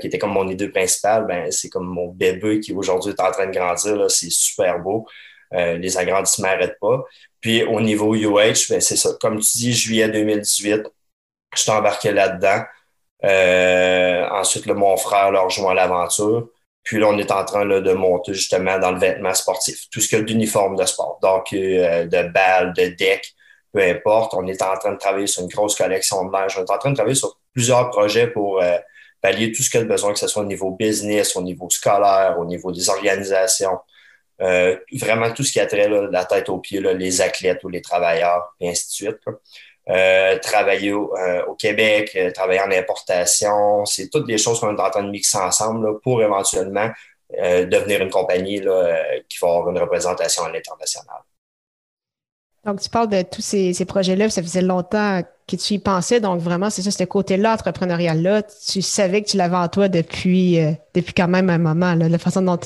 qui 0.00 0.06
était 0.06 0.18
comme 0.18 0.32
mon 0.32 0.48
idée 0.48 0.68
principale, 0.68 1.26
ben, 1.26 1.50
c'est 1.50 1.68
comme 1.68 1.88
mon 1.88 2.06
bébé 2.06 2.60
qui 2.60 2.72
aujourd'hui 2.72 3.10
est 3.10 3.20
en 3.20 3.32
train 3.32 3.46
de 3.46 3.50
grandir. 3.50 4.08
C'est 4.08 4.30
super 4.30 4.78
beau. 4.78 5.08
Les 5.52 5.96
agrandissements 5.98 6.48
n'arrêtent 6.48 6.78
pas. 6.80 7.04
Puis 7.40 7.64
au 7.64 7.80
niveau 7.80 8.14
UH, 8.14 8.68
ben, 8.70 8.80
c'est 8.80 8.96
ça. 8.96 9.10
Comme 9.20 9.40
tu 9.40 9.58
dis, 9.58 9.72
juillet 9.72 10.08
2018, 10.08 10.86
je 11.54 11.60
suis 11.60 11.70
embarqué 11.70 12.12
là-dedans. 12.12 12.62
Euh, 13.24 14.28
ensuite, 14.30 14.66
mon 14.66 14.96
frère 14.96 15.30
l'a 15.30 15.42
rejoint 15.42 15.74
l'aventure. 15.74 16.48
Puis 16.82 16.98
là, 16.98 17.06
on 17.08 17.18
est 17.18 17.30
en 17.30 17.44
train 17.44 17.64
de 17.64 17.92
monter 17.92 18.34
justement 18.34 18.78
dans 18.78 18.90
le 18.90 18.98
vêtement 18.98 19.34
sportif. 19.34 19.88
Tout 19.90 20.00
ce 20.00 20.08
qu'il 20.08 20.18
y 20.18 20.20
a 20.20 20.24
d'uniforme 20.24 20.76
de 20.76 20.84
sport. 20.84 21.18
Donc, 21.22 21.52
euh, 21.52 22.06
de 22.06 22.28
balles, 22.28 22.72
de 22.72 22.86
decks, 22.86 23.34
peu 23.72 23.82
importe. 23.82 24.34
On 24.34 24.46
est 24.46 24.60
en 24.62 24.76
train 24.76 24.92
de 24.92 24.98
travailler 24.98 25.28
sur 25.28 25.42
une 25.42 25.48
grosse 25.48 25.76
collection 25.76 26.24
de 26.24 26.32
linge. 26.32 26.56
On 26.58 26.64
est 26.64 26.70
en 26.70 26.78
train 26.78 26.90
de 26.90 26.96
travailler 26.96 27.14
sur 27.14 27.38
plusieurs 27.52 27.90
projets 27.90 28.26
pour 28.26 28.60
euh, 28.60 28.78
pallier 29.20 29.52
tout 29.52 29.62
ce 29.62 29.70
qu'il 29.70 29.80
y 29.80 29.82
a 29.84 29.86
besoin, 29.86 30.12
que 30.12 30.18
ce 30.18 30.26
soit 30.26 30.42
au 30.42 30.46
niveau 30.46 30.72
business, 30.72 31.36
au 31.36 31.42
niveau 31.42 31.70
scolaire, 31.70 32.36
au 32.40 32.44
niveau 32.44 32.72
des 32.72 32.88
organisations. 32.88 33.78
Euh, 34.40 34.76
vraiment 34.92 35.30
tout 35.32 35.44
ce 35.44 35.52
qui 35.52 35.60
a 35.60 35.66
trait 35.66 35.88
de 35.88 36.08
la 36.10 36.24
tête 36.24 36.48
aux 36.48 36.58
pieds, 36.58 36.80
les 36.80 37.20
athlètes 37.20 37.62
ou 37.64 37.68
les 37.68 37.82
travailleurs, 37.82 38.54
et 38.60 38.70
ainsi 38.70 38.86
de 38.86 38.92
suite. 38.92 39.20
Euh, 39.88 40.38
travailler 40.38 40.92
euh, 40.92 41.44
au, 41.46 41.54
Québec, 41.54 42.16
travailler 42.34 42.60
en 42.60 42.70
importation, 42.70 43.84
c'est 43.84 44.08
toutes 44.08 44.26
des 44.26 44.38
choses 44.38 44.60
qu'on 44.60 44.76
est 44.76 44.80
en 44.80 44.90
train 44.90 45.02
de 45.02 45.10
mixer 45.10 45.38
ensemble 45.38 46.00
pour 46.00 46.22
éventuellement 46.22 46.90
devenir 47.34 48.02
une 48.02 48.10
compagnie 48.10 48.60
qui 48.60 49.38
va 49.40 49.48
avoir 49.48 49.70
une 49.70 49.78
représentation 49.78 50.44
à 50.44 50.52
l'international. 50.52 51.16
Donc, 52.66 52.78
tu 52.78 52.90
parles 52.90 53.08
de 53.08 53.22
tous 53.22 53.40
ces, 53.40 53.84
projets-là, 53.86 54.28
ça 54.28 54.42
faisait 54.42 54.60
longtemps 54.60 55.22
que 55.48 55.56
tu 55.56 55.74
y 55.74 55.78
pensais, 55.78 56.20
donc 56.20 56.40
vraiment, 56.42 56.68
c'est 56.68 56.82
ça, 56.82 56.90
ce 56.90 57.04
côté-là, 57.04 57.54
entrepreneurial-là, 57.54 58.42
tu 58.42 58.82
savais 58.82 59.22
que 59.22 59.30
tu 59.30 59.38
l'avais 59.38 59.56
en 59.56 59.68
toi 59.68 59.88
depuis, 59.88 60.58
depuis 60.92 61.14
quand 61.14 61.26
même 61.26 61.48
un 61.48 61.56
moment, 61.56 61.94
la 61.94 62.18
façon 62.18 62.42
dont 62.42 62.58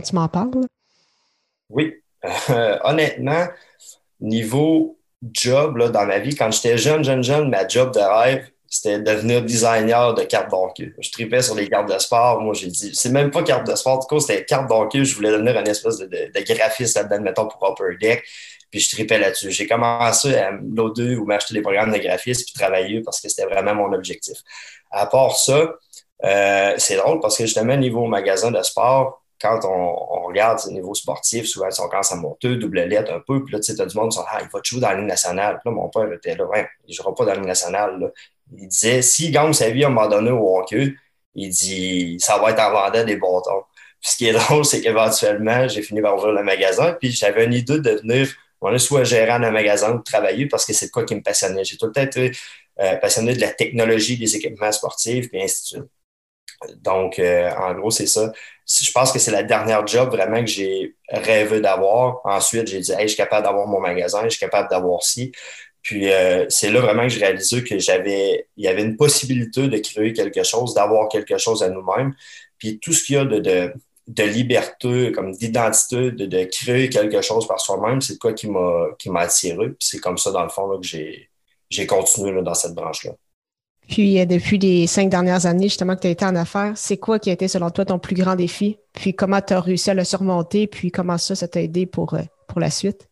tu 0.00 0.14
m'en 0.14 0.28
parles. 0.28 0.66
Oui. 1.70 1.94
Euh, 2.50 2.78
honnêtement, 2.84 3.46
niveau 4.20 4.98
job 5.32 5.76
là, 5.76 5.88
dans 5.88 6.06
ma 6.06 6.18
vie, 6.18 6.34
quand 6.34 6.50
j'étais 6.50 6.78
jeune, 6.78 7.04
jeune, 7.04 7.22
jeune, 7.22 7.50
ma 7.50 7.66
job 7.66 7.92
de 7.92 8.00
rêve, 8.00 8.48
c'était 8.74 8.98
devenir 8.98 9.42
designer 9.42 10.14
de 10.14 10.22
cartes 10.22 10.50
d'hockey. 10.50 10.92
Je 10.98 11.10
tripais 11.10 11.42
sur 11.42 11.54
les 11.54 11.68
cartes 11.68 11.92
de 11.92 11.98
sport. 11.98 12.40
Moi, 12.40 12.54
j'ai 12.54 12.66
dit, 12.66 12.94
c'est 12.94 13.10
même 13.10 13.30
pas 13.30 13.42
carte 13.42 13.66
de 13.68 13.74
sport, 13.76 14.00
du 14.00 14.06
coup, 14.06 14.18
c'était 14.18 14.44
cartes 14.44 14.68
d'hockey. 14.68 15.04
Je 15.04 15.14
voulais 15.14 15.30
devenir 15.30 15.56
un 15.56 15.64
espèce 15.64 15.98
de, 15.98 16.06
de, 16.06 16.54
graphiste 16.54 16.96
là-dedans, 16.96 17.20
mettons, 17.20 17.46
pour 17.46 17.64
Upper 17.68 17.96
Deck. 18.00 18.24
Puis 18.70 18.80
je 18.80 18.90
tripais 18.90 19.18
là-dessus. 19.18 19.52
J'ai 19.52 19.68
commencé 19.68 20.34
à 20.34 20.50
l'O2 20.50 21.16
ou 21.16 21.24
m'acheter 21.24 21.54
des 21.54 21.62
programmes 21.62 21.92
de 21.92 21.98
graphisme 21.98 22.44
puis 22.44 22.54
travailler 22.54 23.00
parce 23.02 23.20
que 23.20 23.28
c'était 23.28 23.46
vraiment 23.46 23.74
mon 23.74 23.92
objectif. 23.92 24.38
À 24.90 25.06
part 25.06 25.36
ça, 25.36 25.74
euh, 26.24 26.74
c'est 26.76 26.96
drôle 26.96 27.20
parce 27.20 27.38
que 27.38 27.44
justement, 27.44 27.76
niveau 27.76 28.06
magasin 28.06 28.50
de 28.50 28.62
sport, 28.62 29.23
quand 29.44 29.60
on, 29.66 30.26
regarde 30.26 30.58
au 30.66 30.70
niveau 30.70 30.94
sportif, 30.94 31.44
souvent, 31.44 31.68
on 31.78 31.88
commence 31.88 32.12
à 32.12 32.16
monter, 32.16 32.56
double 32.56 32.80
lettre 32.80 33.12
un 33.12 33.20
peu, 33.20 33.44
puis 33.44 33.52
là, 33.52 33.60
tu 33.60 33.74
sais, 33.74 33.80
as 33.80 33.84
du 33.84 33.94
monde 33.96 34.10
qui 34.10 34.16
dit 34.16 34.24
Ah, 34.26 34.38
il 34.40 34.48
va 34.48 34.60
jouer 34.64 34.80
dans 34.80 34.88
la 34.88 34.94
Ligue 34.96 35.06
nationale. 35.06 35.60
Puis 35.62 35.70
là, 35.70 35.76
mon 35.76 35.88
père 35.90 36.10
était 36.10 36.34
là, 36.34 36.46
ouais, 36.46 36.66
il 36.86 36.92
ne 36.92 36.94
jouera 36.94 37.14
pas 37.14 37.24
dans 37.26 37.32
la 37.32 37.36
Ligue 37.36 37.46
nationale. 37.46 38.12
Il 38.56 38.68
disait 38.68 39.02
S'il 39.02 39.30
gagne 39.32 39.52
sa 39.52 39.68
vie 39.68 39.84
à 39.84 39.88
un 39.88 39.90
moment 39.90 40.08
donné 40.08 40.30
au 40.30 40.58
hockey, 40.58 40.94
il 41.34 41.50
dit 41.50 42.16
Ça 42.20 42.38
va 42.38 42.52
être 42.52 42.60
en 42.60 42.72
vendant 42.72 43.04
des 43.04 43.16
bâtons. 43.16 43.64
Puis 44.00 44.12
ce 44.12 44.16
qui 44.16 44.28
est 44.28 44.32
drôle, 44.38 44.64
c'est 44.64 44.80
qu'éventuellement, 44.80 45.68
j'ai 45.68 45.82
fini 45.82 46.00
par 46.00 46.16
ouvrir 46.16 46.32
le 46.32 46.42
magasin, 46.42 46.96
puis 46.98 47.10
j'avais 47.10 47.44
une 47.44 47.52
idée 47.52 47.80
de 47.80 47.90
devenir 47.90 48.28
soit 48.78 49.04
gérant 49.04 49.38
d'un 49.38 49.50
magasin 49.50 49.92
ou 49.94 49.98
travailler 49.98 50.46
parce 50.46 50.64
que 50.64 50.72
c'est 50.72 50.90
quoi 50.90 51.04
qui 51.04 51.14
me 51.14 51.22
passionnait. 51.22 51.64
J'ai 51.64 51.76
tout 51.76 51.86
le 51.86 51.92
temps 51.92 52.02
été 52.02 52.32
euh, 52.80 52.96
passionné 52.96 53.34
de 53.34 53.40
la 53.40 53.52
technologie 53.52 54.16
des 54.16 54.36
équipements 54.36 54.72
sportifs, 54.72 55.28
puis 55.28 55.42
ainsi 55.42 55.62
de 55.62 55.66
suite. 55.66 55.90
Donc, 56.76 57.18
euh, 57.18 57.50
en 57.58 57.74
gros, 57.74 57.90
c'est 57.90 58.06
ça. 58.06 58.32
Je 58.66 58.90
pense 58.92 59.12
que 59.12 59.18
c'est 59.18 59.30
la 59.30 59.42
dernière 59.42 59.86
job 59.86 60.10
vraiment 60.10 60.40
que 60.40 60.50
j'ai 60.50 60.96
rêvé 61.08 61.60
d'avoir. 61.60 62.20
Ensuite, 62.24 62.66
j'ai 62.68 62.80
dit, 62.80 62.92
hey, 62.92 63.02
je 63.02 63.08
suis 63.08 63.16
capable 63.16 63.44
d'avoir 63.44 63.66
mon 63.66 63.80
magasin, 63.80 64.22
je 64.24 64.30
suis 64.30 64.40
capable 64.40 64.68
d'avoir 64.70 65.02
ci. 65.02 65.32
Puis, 65.82 66.10
euh, 66.10 66.46
c'est 66.48 66.70
là 66.70 66.80
vraiment 66.80 67.02
que 67.02 67.10
j'ai 67.10 67.20
réalisé 67.20 67.62
que 67.62 67.78
j'avais, 67.78 68.48
il 68.56 68.64
y 68.64 68.68
avait 68.68 68.82
une 68.82 68.96
possibilité 68.96 69.68
de 69.68 69.78
créer 69.78 70.14
quelque 70.14 70.42
chose, 70.42 70.72
d'avoir 70.74 71.08
quelque 71.08 71.36
chose 71.36 71.62
à 71.62 71.68
nous-mêmes. 71.68 72.14
Puis, 72.58 72.78
tout 72.80 72.92
ce 72.92 73.04
qu'il 73.04 73.16
y 73.16 73.18
a 73.18 73.24
de, 73.26 73.38
de, 74.08 74.24
liberté, 74.24 75.12
comme 75.12 75.32
d'identité, 75.32 76.10
de, 76.12 76.44
créer 76.44 76.88
quelque 76.88 77.20
chose 77.20 77.46
par 77.46 77.60
soi-même, 77.60 78.00
c'est 78.00 78.18
quoi 78.18 78.32
qui 78.32 78.48
m'a, 78.48 78.86
qui 78.98 79.10
m'a 79.10 79.20
attiré. 79.20 79.68
Puis, 79.68 79.76
c'est 79.80 79.98
comme 79.98 80.16
ça, 80.16 80.30
dans 80.30 80.42
le 80.42 80.48
fond, 80.48 80.78
que 80.78 80.86
j'ai, 80.86 81.28
j'ai 81.68 81.86
continué 81.86 82.40
dans 82.42 82.54
cette 82.54 82.74
branche-là. 82.74 83.12
Puis, 83.88 84.18
euh, 84.18 84.24
depuis 84.24 84.58
les 84.58 84.86
cinq 84.86 85.10
dernières 85.10 85.46
années, 85.46 85.64
justement, 85.64 85.94
que 85.94 86.00
tu 86.00 86.06
as 86.06 86.10
été 86.10 86.24
en 86.24 86.36
affaires, 86.36 86.72
c'est 86.74 86.96
quoi 86.96 87.18
qui 87.18 87.30
a 87.30 87.34
été, 87.34 87.48
selon 87.48 87.70
toi, 87.70 87.84
ton 87.84 87.98
plus 87.98 88.14
grand 88.14 88.34
défi? 88.34 88.78
Puis, 88.92 89.14
comment 89.14 89.40
tu 89.40 89.52
as 89.52 89.60
réussi 89.60 89.90
à 89.90 89.94
le 89.94 90.04
surmonter? 90.04 90.66
Puis, 90.66 90.90
comment 90.90 91.18
ça, 91.18 91.34
ça 91.34 91.48
t'a 91.48 91.60
aidé 91.60 91.86
pour, 91.86 92.14
euh, 92.14 92.22
pour 92.48 92.60
la 92.60 92.70
suite? 92.70 93.08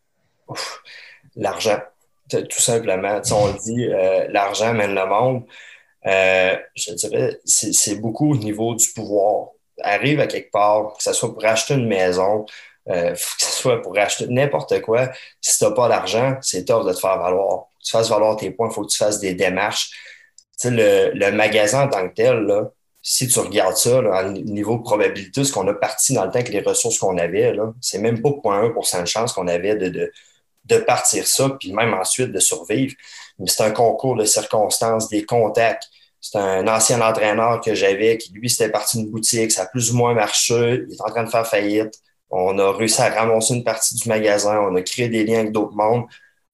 L'argent, 1.37 1.79
tout 2.29 2.61
simplement. 2.61 3.21
on 3.33 3.47
le 3.49 3.59
dit, 3.63 3.87
euh, 3.87 4.27
l'argent 4.31 4.73
mène 4.73 4.95
le 4.95 5.07
monde. 5.07 5.45
je 6.05 6.95
dirais, 6.95 7.39
c'est 7.45 8.01
beaucoup 8.01 8.33
au 8.33 8.37
niveau 8.37 8.75
du 8.75 8.89
pouvoir. 8.95 9.49
Arrive 9.83 10.21
à 10.21 10.27
quelque 10.27 10.51
part, 10.51 10.95
que 10.97 11.03
ce 11.03 11.13
soit 11.13 11.33
pour 11.33 11.45
acheter 11.45 11.75
une 11.75 11.89
maison, 11.89 12.45
que 12.87 13.15
ce 13.15 13.53
soit 13.61 13.81
pour 13.81 13.97
acheter 13.97 14.27
n'importe 14.29 14.81
quoi, 14.83 15.11
si 15.41 15.59
tu 15.59 15.65
n'as 15.65 15.71
pas 15.71 15.89
d'argent, 15.89 16.37
c'est 16.43 16.65
top 16.67 16.87
de 16.87 16.93
te 16.93 16.99
faire 16.99 17.19
valoir. 17.19 17.67
Tu 17.83 17.91
fasses 17.91 18.11
valoir 18.11 18.37
tes 18.37 18.51
points, 18.51 18.69
il 18.69 18.75
faut 18.75 18.83
que 18.83 18.91
tu 18.91 18.99
fasses 18.99 19.19
des 19.19 19.35
démarches. 19.35 19.91
Le, 20.65 21.11
le 21.15 21.33
magasin 21.33 21.85
en 21.87 21.89
tant 21.89 22.09
que 22.09 22.15
tel, 22.15 22.41
là, 22.45 22.71
si 23.03 23.27
tu 23.27 23.41
regardes 23.41 23.77
ça, 23.77 24.01
là, 24.01 24.29
niveau 24.31 24.79
de 24.79 24.83
probabilité, 24.83 25.43
ce 25.43 25.53
qu'on 25.53 25.67
a 25.67 25.75
parti 25.75 26.15
dans 26.15 26.25
le 26.25 26.31
temps 26.31 26.39
avec 26.39 26.51
les 26.51 26.61
ressources 26.61 26.99
qu'on 26.99 27.19
avait, 27.19 27.53
c'est 27.81 27.99
même 27.99 28.23
pas 28.23 28.31
0.1% 28.31 29.01
de 29.01 29.07
chance 29.07 29.33
qu'on 29.33 29.49
avait 29.49 29.75
de, 29.75 29.89
de, 29.89 30.13
de, 30.67 30.77
partir 30.79 31.27
ça, 31.27 31.51
puis 31.59 31.73
même 31.73 31.95
ensuite 31.95 32.31
de 32.31 32.39
survivre. 32.39 32.95
Mais 33.41 33.49
c'est 33.49 33.65
un 33.65 33.73
concours 33.73 34.15
de 34.15 34.25
circonstances, 34.25 35.09
des 35.09 35.25
contacts. 35.25 35.89
C'est 36.21 36.39
un 36.39 36.69
ancien 36.69 37.01
entraîneur 37.01 37.61
que 37.61 37.75
j'avais 37.75 38.17
qui, 38.19 38.33
lui, 38.33 38.49
c'était 38.49 38.71
parti 38.71 38.99
d'une 38.99 39.11
boutique, 39.11 39.51
ça 39.51 39.63
a 39.63 39.67
plus 39.67 39.93
ou 39.93 39.97
moins 39.97 40.15
marché, 40.15 40.85
il 40.89 40.95
est 40.95 41.01
en 41.01 41.07
train 41.11 41.25
de 41.25 41.31
faire 41.31 41.47
faillite. 41.47 41.95
On 42.31 42.57
a 42.61 42.71
réussi 42.73 43.03
à 43.03 43.11
ramasser 43.11 43.55
une 43.55 43.65
partie 43.65 43.97
du 43.97 44.09
magasin, 44.09 44.61
on 44.61 44.77
a 44.77 44.83
créé 44.83 45.09
des 45.09 45.25
liens 45.25 45.41
avec 45.41 45.53
d'autres 45.53 45.75
mondes. 45.75 46.05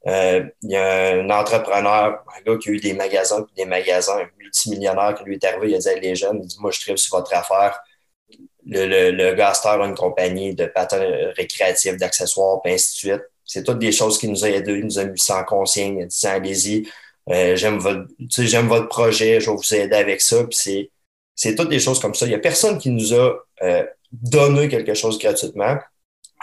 Euh, 0.09 0.45
il 0.63 0.71
y 0.71 0.77
a 0.77 1.17
un 1.17 1.31
entrepreneur, 1.31 2.25
un 2.37 2.43
gars 2.43 2.57
qui 2.59 2.71
a 2.71 2.73
eu 2.73 2.81
des 2.81 2.95
magasins, 2.95 3.47
des 3.57 3.67
magasins, 3.67 4.19
un 4.19 4.29
multimillionnaire 4.39 5.15
qui 5.15 5.25
lui 5.25 5.35
est 5.35 5.45
arrivé, 5.45 5.71
il 5.71 5.75
a 5.75 5.79
dit 5.79 5.89
à 5.89 5.95
les 5.97 6.15
jeunes, 6.15 6.41
il 6.43 6.47
dit 6.47 6.57
Moi, 6.61 6.71
je 6.71 6.81
tripe 6.81 6.99
sur 6.99 7.17
votre 7.19 7.35
affaire. 7.35 7.79
Le, 8.67 8.87
le, 8.87 9.11
le 9.11 9.41
a 9.43 9.87
une 9.87 9.95
compagnie 9.95 10.55
de 10.55 10.67
patins 10.67 11.05
récréatifs, 11.37 11.97
d'accessoires, 11.97 12.61
puis 12.63 12.73
ainsi 12.73 12.93
de 12.93 13.13
suite. 13.13 13.23
C'est 13.45 13.65
toutes 13.65 13.79
des 13.79 13.93
choses 13.93 14.19
qui 14.19 14.29
nous 14.29 14.45
a 14.45 14.51
aidés, 14.51 14.75
il 14.75 14.85
nous 14.85 14.99
a 14.99 15.05
mis 15.05 15.19
sans 15.19 15.43
consigne, 15.45 15.99
il 15.99 16.03
a 16.03 16.07
dit 16.07 16.27
Allez-y, 16.27 16.89
euh, 17.31 17.57
j'aime 17.57 17.79
votre, 17.79 18.07
votre 18.67 18.89
projet, 18.89 19.41
je 19.41 19.51
vais 19.51 19.57
vous 19.57 19.75
aider 19.75 19.97
avec 19.97 20.21
ça. 20.21 20.45
Puis 20.45 20.59
c'est, 20.59 20.91
c'est 21.35 21.55
toutes 21.55 21.69
des 21.69 21.81
choses 21.81 22.01
comme 22.01 22.15
ça. 22.15 22.27
Il 22.27 22.31
n'y 22.31 22.35
a 22.35 22.39
personne 22.39 22.79
qui 22.79 22.91
nous 22.91 23.15
a 23.15 23.37
euh, 23.63 23.85
donné 24.13 24.69
quelque 24.69 24.95
chose 24.95 25.19
gratuitement 25.19 25.79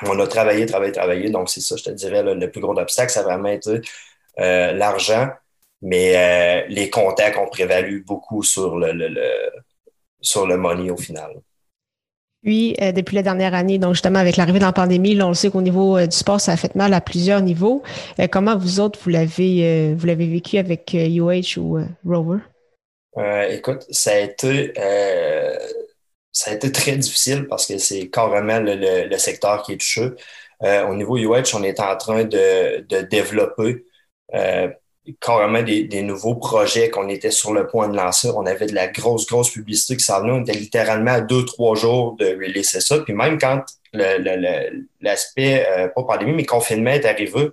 on 0.03 0.19
a 0.19 0.27
travaillé, 0.27 0.65
travaillé, 0.65 0.91
travaillé. 0.91 1.29
Donc, 1.29 1.49
c'est 1.49 1.61
ça, 1.61 1.75
je 1.75 1.83
te 1.83 1.89
dirais, 1.89 2.23
le 2.23 2.51
plus 2.51 2.61
gros 2.61 2.77
obstacle, 2.77 3.11
ça 3.11 3.21
a 3.21 3.23
vraiment 3.23 3.49
été 3.49 3.81
euh, 4.39 4.73
l'argent. 4.73 5.29
Mais 5.81 6.15
euh, 6.15 6.65
les 6.69 6.89
contacts 6.89 7.37
ont 7.37 7.47
prévalu 7.47 8.03
beaucoup 8.05 8.43
sur 8.43 8.77
le, 8.77 8.91
le, 8.91 9.51
sur 10.21 10.47
le 10.47 10.57
money 10.57 10.89
au 10.89 10.97
final. 10.97 11.31
Puis, 12.41 12.75
euh, 12.81 12.91
depuis 12.91 13.15
la 13.15 13.23
dernière 13.23 13.53
année, 13.53 13.77
donc 13.77 13.93
justement 13.93 14.19
avec 14.19 14.37
l'arrivée 14.37 14.59
de 14.59 14.65
la 14.65 14.71
pandémie, 14.71 15.15
là, 15.15 15.25
on 15.25 15.29
le 15.29 15.35
sait 15.35 15.49
qu'au 15.49 15.61
niveau 15.61 15.99
du 15.99 16.15
sport, 16.15 16.39
ça 16.39 16.53
a 16.53 16.57
fait 16.57 16.75
mal 16.75 16.93
à 16.93 17.01
plusieurs 17.01 17.41
niveaux. 17.41 17.81
comment 18.31 18.57
vous 18.57 18.79
autres, 18.79 18.99
vous 19.03 19.09
l'avez 19.09 19.93
vous 19.93 20.05
l'avez 20.05 20.27
vécu 20.27 20.57
avec 20.57 20.93
UH 20.93 21.57
ou 21.57 21.79
Rover? 22.05 22.39
écoute, 23.49 23.85
ça 23.89 24.11
a 24.11 24.19
été 24.19 24.73
ça 26.35 26.51
a 26.51 26.53
été 26.53 26.71
très 26.71 26.97
difficile 26.97 27.47
parce 27.47 27.65
que 27.65 27.77
c'est 27.77 28.09
carrément 28.09 28.59
le, 28.59 29.17
secteur 29.17 29.63
qui 29.63 29.73
est 29.73 29.77
touché. 29.77 30.09
Euh, 30.63 30.85
au 30.87 30.93
niveau 30.93 31.17
UH, 31.17 31.55
on 31.55 31.63
est 31.63 31.79
en 31.79 31.95
train 31.95 32.25
de, 32.25 32.81
de 32.81 33.01
développer 33.01 33.85
euh, 34.33 34.67
carrément 35.21 35.63
des, 35.63 35.83
des, 35.85 36.01
nouveaux 36.01 36.35
projets 36.35 36.89
qu'on 36.89 37.07
était 37.07 37.31
sur 37.31 37.53
le 37.53 37.67
point 37.67 37.87
de 37.87 37.95
lancer. 37.95 38.29
On 38.35 38.45
avait 38.45 38.65
de 38.65 38.75
la 38.75 38.87
grosse, 38.87 39.25
grosse 39.25 39.51
publicité 39.51 39.95
qui 39.95 40.03
s'en 40.03 40.21
venait. 40.21 40.33
On 40.33 40.41
était 40.41 40.53
littéralement 40.53 41.11
à 41.11 41.21
deux, 41.21 41.45
trois 41.45 41.75
jours 41.75 42.17
de 42.17 42.25
releaser 42.25 42.81
ça. 42.81 42.99
Puis 42.99 43.13
même 43.13 43.39
quand 43.39 43.63
l'aspect, 45.01 45.65
euh, 45.69 45.87
pas 45.87 46.03
pandémie, 46.03 46.33
mais 46.33 46.45
confinement 46.45 46.91
est 46.91 47.05
arrivé, 47.05 47.49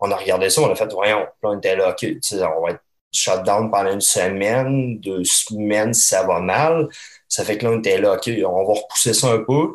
on 0.00 0.10
a 0.10 0.16
regardé 0.16 0.50
ça, 0.50 0.60
on 0.60 0.70
a 0.70 0.74
fait, 0.74 0.92
voyons, 0.92 1.20
là, 1.20 1.30
on 1.42 1.56
était 1.56 1.74
là, 1.74 1.90
OK, 1.90 2.06
on 2.32 2.66
va 2.66 2.72
être 2.72 2.82
shutdown 3.16 3.70
pendant 3.70 3.92
une 3.92 4.00
semaine, 4.00 4.98
deux 5.00 5.24
semaines 5.24 5.94
si 5.94 6.06
ça 6.06 6.22
va 6.24 6.40
mal. 6.40 6.88
Ça 7.28 7.44
fait 7.44 7.58
que 7.58 7.64
là, 7.64 7.72
on 7.72 7.78
était 7.78 7.98
là, 7.98 8.14
OK, 8.14 8.30
on 8.44 8.64
va 8.64 8.74
repousser 8.80 9.14
ça 9.14 9.28
un 9.32 9.38
peu. 9.38 9.74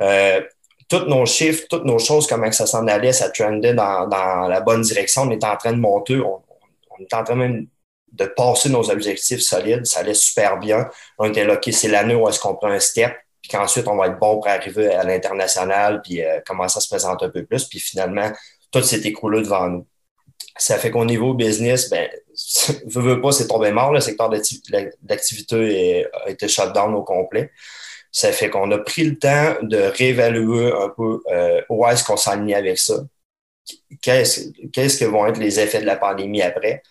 Euh, 0.00 0.40
tous 0.88 1.06
nos 1.06 1.26
chiffres, 1.26 1.64
toutes 1.68 1.84
nos 1.84 1.98
choses, 1.98 2.26
comment 2.26 2.50
ça 2.52 2.66
s'en 2.66 2.86
allait, 2.86 3.12
ça 3.12 3.30
trendait 3.30 3.74
dans, 3.74 4.06
la 4.06 4.60
bonne 4.60 4.82
direction. 4.82 5.22
On 5.22 5.30
était 5.30 5.46
en 5.46 5.56
train 5.56 5.72
de 5.72 5.78
monter, 5.78 6.20
on, 6.20 6.42
on 6.90 7.02
était 7.02 7.16
en 7.16 7.24
train 7.24 7.34
même 7.34 7.66
de 8.14 8.26
passer 8.26 8.68
nos 8.68 8.90
objectifs 8.90 9.40
solides. 9.40 9.86
Ça 9.86 10.00
allait 10.00 10.14
super 10.14 10.58
bien. 10.58 10.88
On 11.18 11.28
était 11.28 11.44
là, 11.44 11.54
OK, 11.54 11.68
c'est 11.72 11.88
l'année 11.88 12.14
où 12.14 12.28
est-ce 12.28 12.38
qu'on 12.38 12.54
prend 12.54 12.68
un 12.68 12.80
step, 12.80 13.12
puis 13.42 13.50
qu'ensuite, 13.50 13.88
on 13.88 13.96
va 13.96 14.06
être 14.06 14.18
bon 14.18 14.36
pour 14.36 14.48
arriver 14.48 14.94
à 14.94 15.04
l'international, 15.04 16.00
puis 16.02 16.22
euh, 16.22 16.40
commencer 16.46 16.78
à 16.78 16.80
se 16.80 16.88
présenter 16.88 17.26
un 17.26 17.30
peu 17.30 17.44
plus. 17.44 17.64
Puis 17.64 17.80
finalement, 17.80 18.30
tout 18.70 18.82
s'est 18.82 19.00
écroulé 19.00 19.42
devant 19.42 19.68
nous. 19.68 19.86
Ça 20.56 20.78
fait 20.78 20.90
qu'au 20.90 21.04
niveau 21.04 21.34
business, 21.34 21.90
ben, 21.90 22.08
veux, 22.86 23.02
veux 23.02 23.20
pas, 23.20 23.32
c'est 23.32 23.46
tombé 23.46 23.72
mort. 23.72 23.92
Le 23.92 24.00
secteur 24.00 24.30
d'activité 25.02 26.06
a 26.24 26.30
été 26.30 26.48
shut 26.48 26.72
down 26.72 26.94
au 26.94 27.02
complet. 27.02 27.50
Ça 28.10 28.30
fait 28.30 28.48
qu'on 28.48 28.70
a 28.70 28.78
pris 28.78 29.04
le 29.04 29.18
temps 29.18 29.56
de 29.62 29.76
réévaluer 29.76 30.72
un 30.72 30.88
peu 30.88 31.20
euh, 31.32 31.60
où 31.68 31.86
est-ce 31.86 32.04
qu'on 32.04 32.16
s'enligne 32.16 32.54
avec 32.54 32.78
ça. 32.78 32.94
Qu'est-ce 34.00 34.98
que 34.98 35.04
vont 35.04 35.26
être 35.26 35.38
les 35.38 35.58
effets 35.58 35.80
de 35.80 35.86
la 35.86 35.96
pandémie 35.96 36.42
après? 36.42 36.82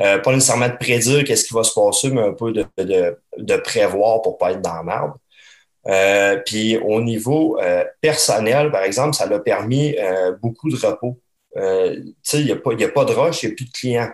Euh, 0.00 0.18
pas 0.18 0.32
nécessairement 0.32 0.68
de 0.68 0.76
prédire 0.76 1.24
qu'est-ce 1.24 1.44
qui 1.44 1.54
va 1.54 1.64
se 1.64 1.72
passer, 1.72 2.10
mais 2.10 2.20
un 2.20 2.34
peu 2.34 2.52
de, 2.52 2.66
de, 2.76 3.56
prévoir 3.56 4.20
pour 4.20 4.36
pas 4.36 4.52
être 4.52 4.60
dans 4.60 4.82
l'arbre. 4.82 5.16
Euh, 5.88 6.36
puis 6.44 6.76
au 6.76 7.00
niveau 7.00 7.58
euh, 7.60 7.84
personnel, 8.00 8.70
par 8.70 8.82
exemple, 8.82 9.14
ça 9.14 9.26
l'a 9.26 9.38
permis 9.38 9.96
beaucoup 10.42 10.68
de 10.68 10.76
repos. 10.76 11.18
Il 11.54 12.14
n'y 12.34 12.52
a, 12.52 12.54
a 12.54 12.88
pas 12.88 13.04
de 13.04 13.12
rush, 13.12 13.42
il 13.42 13.46
n'y 13.46 13.52
a 13.52 13.56
plus 13.56 13.64
de 13.64 13.72
clients 13.72 14.10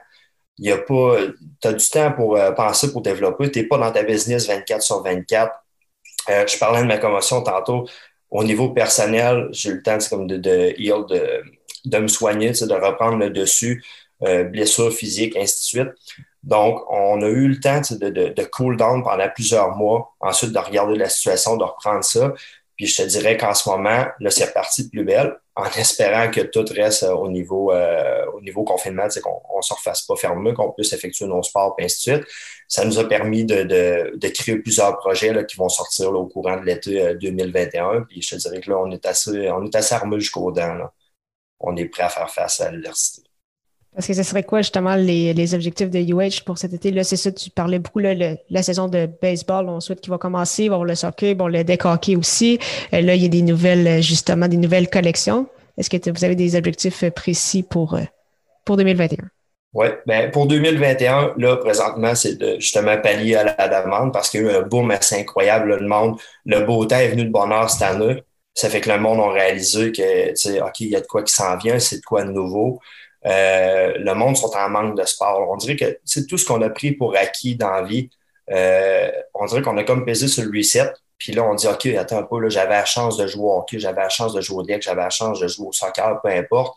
il 0.63 0.69
y 0.69 0.73
a 0.73 0.79
pas, 0.79 1.17
tu 1.61 1.69
as 1.69 1.73
du 1.73 1.89
temps 1.89 2.13
pour 2.13 2.37
euh, 2.37 2.53
penser, 2.53 2.93
pour 2.93 3.03
développer. 3.03 3.51
Tu 3.51 3.61
n'es 3.61 3.67
pas 3.67 3.79
dans 3.79 3.91
ta 3.91 4.05
business 4.05 4.47
24 4.47 4.81
sur 4.81 5.03
24. 5.03 5.53
Euh, 6.31 6.47
je 6.47 6.57
parlais 6.57 6.83
de 6.83 6.87
ma 6.87 6.99
commotion 6.99 7.43
tantôt. 7.43 7.89
Au 8.31 8.45
niveau 8.45 8.71
personnel, 8.71 9.49
j'ai 9.51 9.71
eu 9.71 9.75
le 9.75 9.83
temps 9.83 9.99
comme 10.09 10.29
de, 10.29 10.37
de, 10.37 10.73
de, 10.79 11.43
de 11.85 11.99
me 11.99 12.07
soigner, 12.07 12.53
de 12.53 12.75
reprendre 12.75 13.19
le 13.19 13.31
dessus, 13.31 13.85
euh, 14.23 14.49
physiques, 14.93 15.37
ainsi 15.37 15.79
de 15.79 15.83
suite. 15.83 15.95
Donc, 16.45 16.81
on 16.89 17.21
a 17.23 17.27
eu 17.27 17.49
le 17.49 17.59
temps 17.59 17.81
de, 17.91 18.11
de, 18.11 18.29
de 18.29 18.45
cool 18.45 18.77
down 18.77 19.03
pendant 19.03 19.29
plusieurs 19.35 19.77
mois, 19.77 20.15
ensuite 20.21 20.53
de 20.53 20.59
regarder 20.59 20.95
la 20.95 21.09
situation, 21.09 21.57
de 21.57 21.65
reprendre 21.65 22.05
ça. 22.05 22.33
Puis 22.83 22.91
je 22.91 23.01
te 23.01 23.07
dirais 23.07 23.37
qu'en 23.37 23.55
ce 23.55 23.69
moment, 23.69 24.07
là, 24.19 24.31
c'est 24.31 24.45
reparti 24.47 24.87
de 24.87 24.91
plus 24.91 25.05
belle, 25.05 25.37
en 25.55 25.67
espérant 25.79 26.29
que 26.33 26.41
tout 26.41 26.65
reste 26.75 27.05
euh, 27.05 27.15
au 27.15 27.29
niveau, 27.29 27.71
euh, 27.71 28.27
au 28.35 28.41
niveau 28.41 28.65
confinement, 28.65 29.07
qu'on 29.23 29.57
ne 29.57 29.63
se 29.63 29.73
refasse 29.73 30.03
pas 30.03 30.17
fermer, 30.17 30.53
qu'on 30.53 30.73
puisse 30.73 30.93
effectuer 30.93 31.27
nos 31.27 31.45
sports, 31.45 31.77
et 31.79 31.85
ainsi 31.85 32.11
de 32.11 32.17
suite. 32.17 32.29
Ça 32.67 32.85
nous 32.85 32.99
a 32.99 33.09
permis 33.09 33.45
de, 33.45 33.63
de, 33.63 34.17
de 34.17 34.29
créer 34.31 34.57
plusieurs 34.59 34.97
projets 34.97 35.33
là, 35.33 35.45
qui 35.45 35.57
vont 35.57 35.69
sortir 35.69 36.11
là, 36.11 36.19
au 36.19 36.27
courant 36.27 36.57
de 36.57 36.65
l'été 36.65 37.15
2021. 37.15 37.95
Euh, 37.95 38.01
Puis 38.01 38.21
je 38.21 38.31
te 38.31 38.35
dirais 38.35 38.61
que 38.61 38.71
là, 38.71 38.79
on 38.81 38.91
est 38.91 39.07
assez, 39.07 39.49
on 39.53 39.65
est 39.65 39.77
assez 39.77 39.95
armé 39.95 40.19
jusqu'aux 40.19 40.51
dents. 40.51 40.75
Là. 40.75 40.93
On 41.61 41.77
est 41.77 41.87
prêt 41.87 42.03
à 42.03 42.09
faire 42.09 42.31
face 42.31 42.61
à 42.61 42.73
l'adversité. 42.73 43.23
Parce 43.95 44.07
que 44.07 44.15
ce 44.15 44.23
serait 44.23 44.43
quoi 44.43 44.63
justement 44.63 44.95
les, 44.95 45.55
objectifs 45.55 45.91
de 45.91 45.99
UH 45.99 46.45
pour 46.47 46.57
cet 46.57 46.73
été? 46.73 46.91
Là, 46.91 47.05
c'est 47.05 47.17
ça, 47.17 47.31
tu 47.31 47.51
parlais 47.51 47.79
beaucoup, 47.79 47.99
là, 47.99 48.15
la 48.49 48.63
saison 48.63 48.89
de 48.89 49.09
baseball, 49.21 49.69
on 49.69 49.81
souhaite 49.81 50.01
qu'il 50.01 50.11
va 50.11 50.19
commencer, 50.19 50.65
il 50.65 50.69
va 50.69 50.77
avoir 50.77 50.87
le 50.87 50.95
soccer, 50.95 51.35
bon, 51.35 51.47
le 51.47 51.63
deck 51.63 51.83
aussi. 52.17 52.59
Euh, 52.95 53.03
là, 53.03 53.15
il 53.15 53.23
y 53.23 53.27
a 53.27 53.29
des 53.29 53.43
nouvelles, 53.43 54.03
justement, 54.03 54.49
des 54.49 54.57
nouvelles 54.57 54.89
collections. 54.89 55.47
Est-ce 55.77 55.91
que 55.91 56.11
vous 56.11 56.25
avez 56.25 56.37
des 56.37 56.57
objectifs 56.57 57.05
précis 57.11 57.63
pour, 57.63 57.95
euh, 57.95 58.03
pour 58.65 58.79
2021? 58.79 59.29
Oui, 59.75 59.87
ben 60.07 60.31
pour 60.31 60.47
2021, 60.47 61.35
là, 61.39 61.57
présentement, 61.57 62.15
c'est 62.15 62.61
justement 62.61 62.99
pallier 62.99 63.37
à 63.37 63.57
la 63.57 63.83
demande 63.83 64.13
parce 64.13 64.29
qu'il 64.29 64.43
y 64.43 64.47
a 64.47 64.53
eu 64.53 64.57
un 64.57 64.63
boom 64.63 64.91
assez 64.91 65.17
incroyable. 65.17 65.77
le 65.77 65.89
monde, 65.89 66.19
le 66.45 66.61
beau 66.61 66.85
temps 66.85 66.99
est 66.99 67.09
venu 67.09 67.25
de 67.25 67.31
bonheur 67.31 67.71
cette 67.71 67.83
année. 67.83 68.23
Ça 68.55 68.69
fait 68.69 68.83
que 68.83 68.91
le 68.91 68.99
monde 68.99 69.21
a 69.21 69.31
réalisé 69.31 69.91
que, 69.93 70.63
OK, 70.63 70.81
il 70.81 70.89
y 70.89 70.97
a 70.97 71.01
de 71.01 71.07
quoi 71.07 71.23
qui 71.23 71.33
s'en 71.33 71.57
vient, 71.57 71.79
c'est 71.79 71.97
de 71.97 72.05
quoi 72.05 72.23
de 72.23 72.31
nouveau. 72.31 72.81
Euh, 73.27 73.95
le 73.99 74.15
monde 74.15 74.37
sont 74.37 74.55
en 74.57 74.69
manque 74.69 74.97
de 74.99 75.05
sport. 75.05 75.49
On 75.51 75.57
dirait 75.57 75.77
que 75.77 75.99
c'est 76.05 76.27
tout 76.27 76.39
ce 76.39 76.45
qu'on 76.45 76.63
a 76.63 76.71
pris 76.71 76.93
pour 76.93 77.17
acquis 77.17 77.57
dans 77.57 77.71
la 77.71 77.83
vie. 77.83 78.11
Euh, 78.51 79.11
on 79.35 79.47
dirait 79.47 79.63
qu'on 79.63 79.77
a 79.77 79.85
comme 79.85 80.05
pesé 80.05 80.29
sur 80.29 80.45
le 80.45 80.51
reset. 80.57 80.93
Puis 81.19 81.33
là, 81.33 81.45
on 81.45 81.55
dit, 81.55 81.69
OK, 81.69 81.87
attends 81.87 82.19
un 82.19 82.23
peu, 82.25 82.41
là, 82.41 82.49
j'avais 82.49 82.71
la 82.71 82.85
chance 82.85 83.17
de 83.17 83.27
jouer 83.29 83.45
au 83.45 83.59
hockey, 83.59 83.79
j'avais 83.79 84.03
la 84.03 84.09
chance 84.09 84.35
de 84.35 84.41
jouer 84.41 84.59
au 84.59 84.63
deck, 84.65 84.83
j'avais 84.83 85.03
la 85.03 85.11
chance 85.11 85.39
de 85.39 85.47
jouer 85.47 85.69
au 85.69 85.73
soccer, 85.73 86.21
peu 86.21 86.29
importe. 86.29 86.77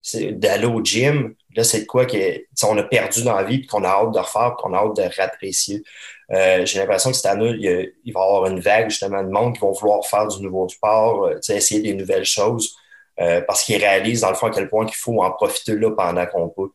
C'est 0.00 0.32
d'aller 0.32 0.66
au 0.66 0.82
gym. 0.82 1.34
Là, 1.56 1.64
c'est 1.64 1.84
quoi 1.86 2.06
qu'on 2.06 2.78
a 2.78 2.82
perdu 2.84 3.24
dans 3.24 3.34
la 3.34 3.42
vie, 3.42 3.66
qu'on 3.66 3.82
a 3.82 3.88
hâte 3.88 4.12
de 4.12 4.18
refaire, 4.18 4.54
qu'on 4.56 4.72
a 4.72 4.78
hâte 4.78 4.96
de 4.96 5.02
réapprécier. 5.02 5.82
Euh, 6.30 6.64
j'ai 6.64 6.78
l'impression 6.78 7.10
que 7.10 7.16
cette 7.16 7.26
année, 7.26 7.50
il, 7.58 7.92
il, 8.04 8.12
va 8.12 8.20
y 8.20 8.22
avoir 8.22 8.46
une 8.46 8.60
vague 8.60 8.88
justement 8.88 9.22
de 9.24 9.28
monde 9.28 9.54
qui 9.54 9.60
vont 9.60 9.72
vouloir 9.72 10.06
faire 10.06 10.28
du 10.28 10.40
nouveau 10.40 10.68
sport, 10.68 11.28
essayer 11.48 11.82
des 11.82 11.94
nouvelles 11.94 12.24
choses. 12.24 12.76
Euh, 13.20 13.42
parce 13.42 13.64
qu'ils 13.64 13.76
réalisent 13.76 14.22
dans 14.22 14.30
le 14.30 14.34
fond 14.34 14.46
à 14.46 14.50
quel 14.50 14.68
point 14.68 14.86
qu'il 14.86 14.96
faut 14.96 15.22
en 15.22 15.30
profiter 15.30 15.76
là 15.76 15.90
pendant 15.90 16.24
qu'on 16.26 16.48
peut, 16.48 16.70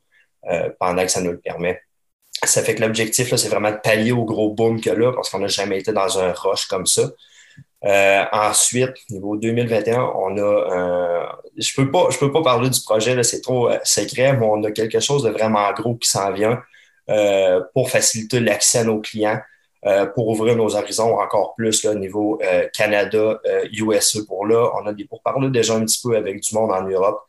euh, 0.49 0.69
pendant 0.79 1.01
que 1.01 1.09
ça 1.09 1.21
nous 1.21 1.31
le 1.31 1.39
permet. 1.39 1.81
Ça 2.43 2.61
fait 2.61 2.75
que 2.75 2.81
l'objectif, 2.81 3.33
c'est 3.35 3.47
vraiment 3.49 3.71
de 3.71 3.77
pallier 3.77 4.11
au 4.11 4.25
gros 4.25 4.53
boom 4.53 4.79
que 4.79 4.91
là, 4.91 5.11
parce 5.13 5.29
qu'on 5.29 5.39
n'a 5.39 5.47
jamais 5.47 5.79
été 5.79 5.91
dans 5.91 6.19
un 6.19 6.33
rush 6.33 6.67
comme 6.67 6.85
ça. 6.85 7.09
Euh, 7.85 8.23
ensuite, 8.31 8.93
niveau 9.09 9.37
2021, 9.37 10.01
on 10.15 10.37
a 10.37 11.39
je 11.57 11.73
peux 11.75 11.89
pas 11.89 12.07
je 12.11 12.17
peux 12.17 12.31
pas 12.31 12.43
parler 12.43 12.69
du 12.69 12.81
projet, 12.81 13.21
c'est 13.23 13.41
trop 13.41 13.69
secret, 13.83 14.33
mais 14.33 14.45
on 14.45 14.63
a 14.63 14.71
quelque 14.71 14.99
chose 14.99 15.23
de 15.23 15.29
vraiment 15.29 15.71
gros 15.73 15.95
qui 15.95 16.09
s'en 16.09 16.31
vient. 16.31 16.61
pour 17.73 17.89
faciliter 17.89 18.39
l'accès 18.39 18.79
à 18.79 18.83
nos 18.83 18.99
clients. 18.99 19.39
Pour 20.15 20.27
ouvrir 20.27 20.55
nos 20.55 20.75
horizons 20.75 21.19
encore 21.19 21.53
plus 21.55 21.85
au 21.85 21.93
niveau 21.93 22.39
Canada, 22.73 23.39
USA 23.71 24.19
pour 24.27 24.47
là. 24.47 24.71
On 24.81 24.85
a 24.87 24.93
des 24.93 25.05
pourparlers 25.05 25.49
déjà 25.49 25.75
un 25.75 25.85
petit 25.85 25.99
peu 26.01 26.15
avec 26.15 26.41
du 26.41 26.55
monde 26.55 26.71
en 26.71 26.83
Europe. 26.83 27.23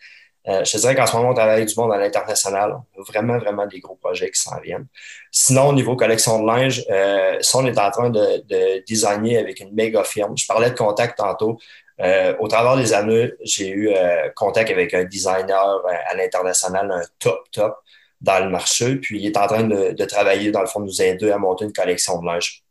Euh, 0.49 0.65
je 0.65 0.73
te 0.73 0.79
dirais 0.79 0.95
qu'en 0.95 1.07
ce 1.07 1.17
moment, 1.17 1.31
on 1.31 1.35
travaille 1.35 1.57
avec 1.57 1.69
du 1.69 1.75
monde 1.77 1.93
à 1.93 1.99
l'international. 1.99 2.77
On 2.95 3.01
a 3.01 3.05
vraiment, 3.05 3.39
vraiment 3.39 3.67
des 3.67 3.81
gros 3.81 3.97
projets 3.97 4.31
qui 4.31 4.41
s'en 4.41 4.59
viennent. 4.61 4.87
Sinon, 5.33 5.69
au 5.69 5.73
niveau 5.73 5.97
collection 5.97 6.41
de 6.41 6.47
linge, 6.47 6.85
euh, 6.89 7.37
ça, 7.41 7.59
on 7.59 7.67
est 7.67 7.79
en 7.79 7.91
train 7.91 8.11
de, 8.11 8.45
de 8.49 8.85
designer 8.87 9.39
avec 9.39 9.59
une 9.61 9.75
méga 9.75 10.05
firme. 10.05 10.37
Je 10.37 10.47
parlais 10.47 10.71
de 10.71 10.77
contact 10.77 11.19
tantôt. 11.19 11.59
Euh, 12.01 12.35
au 12.39 12.47
travers 12.47 12.77
des 12.77 12.93
années, 12.93 13.33
j'ai 13.43 13.69
eu 13.71 13.89
euh, 13.89 14.29
contact 14.37 14.71
avec 14.71 14.95
un 14.95 15.05
designer 15.05 15.65
euh, 15.85 15.93
à 16.11 16.15
l'international, 16.15 16.93
un 16.93 17.03
top, 17.19 17.41
top 17.51 17.79
dans 18.21 18.45
le 18.45 18.51
marché. 18.51 18.97
Puis, 18.97 19.21
il 19.21 19.27
est 19.27 19.37
en 19.37 19.47
train 19.47 19.65
de, 19.65 19.93
de 19.93 20.05
travailler, 20.05 20.51
dans 20.51 20.61
le 20.61 20.67
fond, 20.67 20.81
de 20.81 20.87
nous 20.87 21.03
aider 21.03 21.31
à 21.31 21.39
monter 21.39 21.65
une 21.65 21.73
collection 21.73 22.21
de 22.21 22.27
linge. 22.27 22.63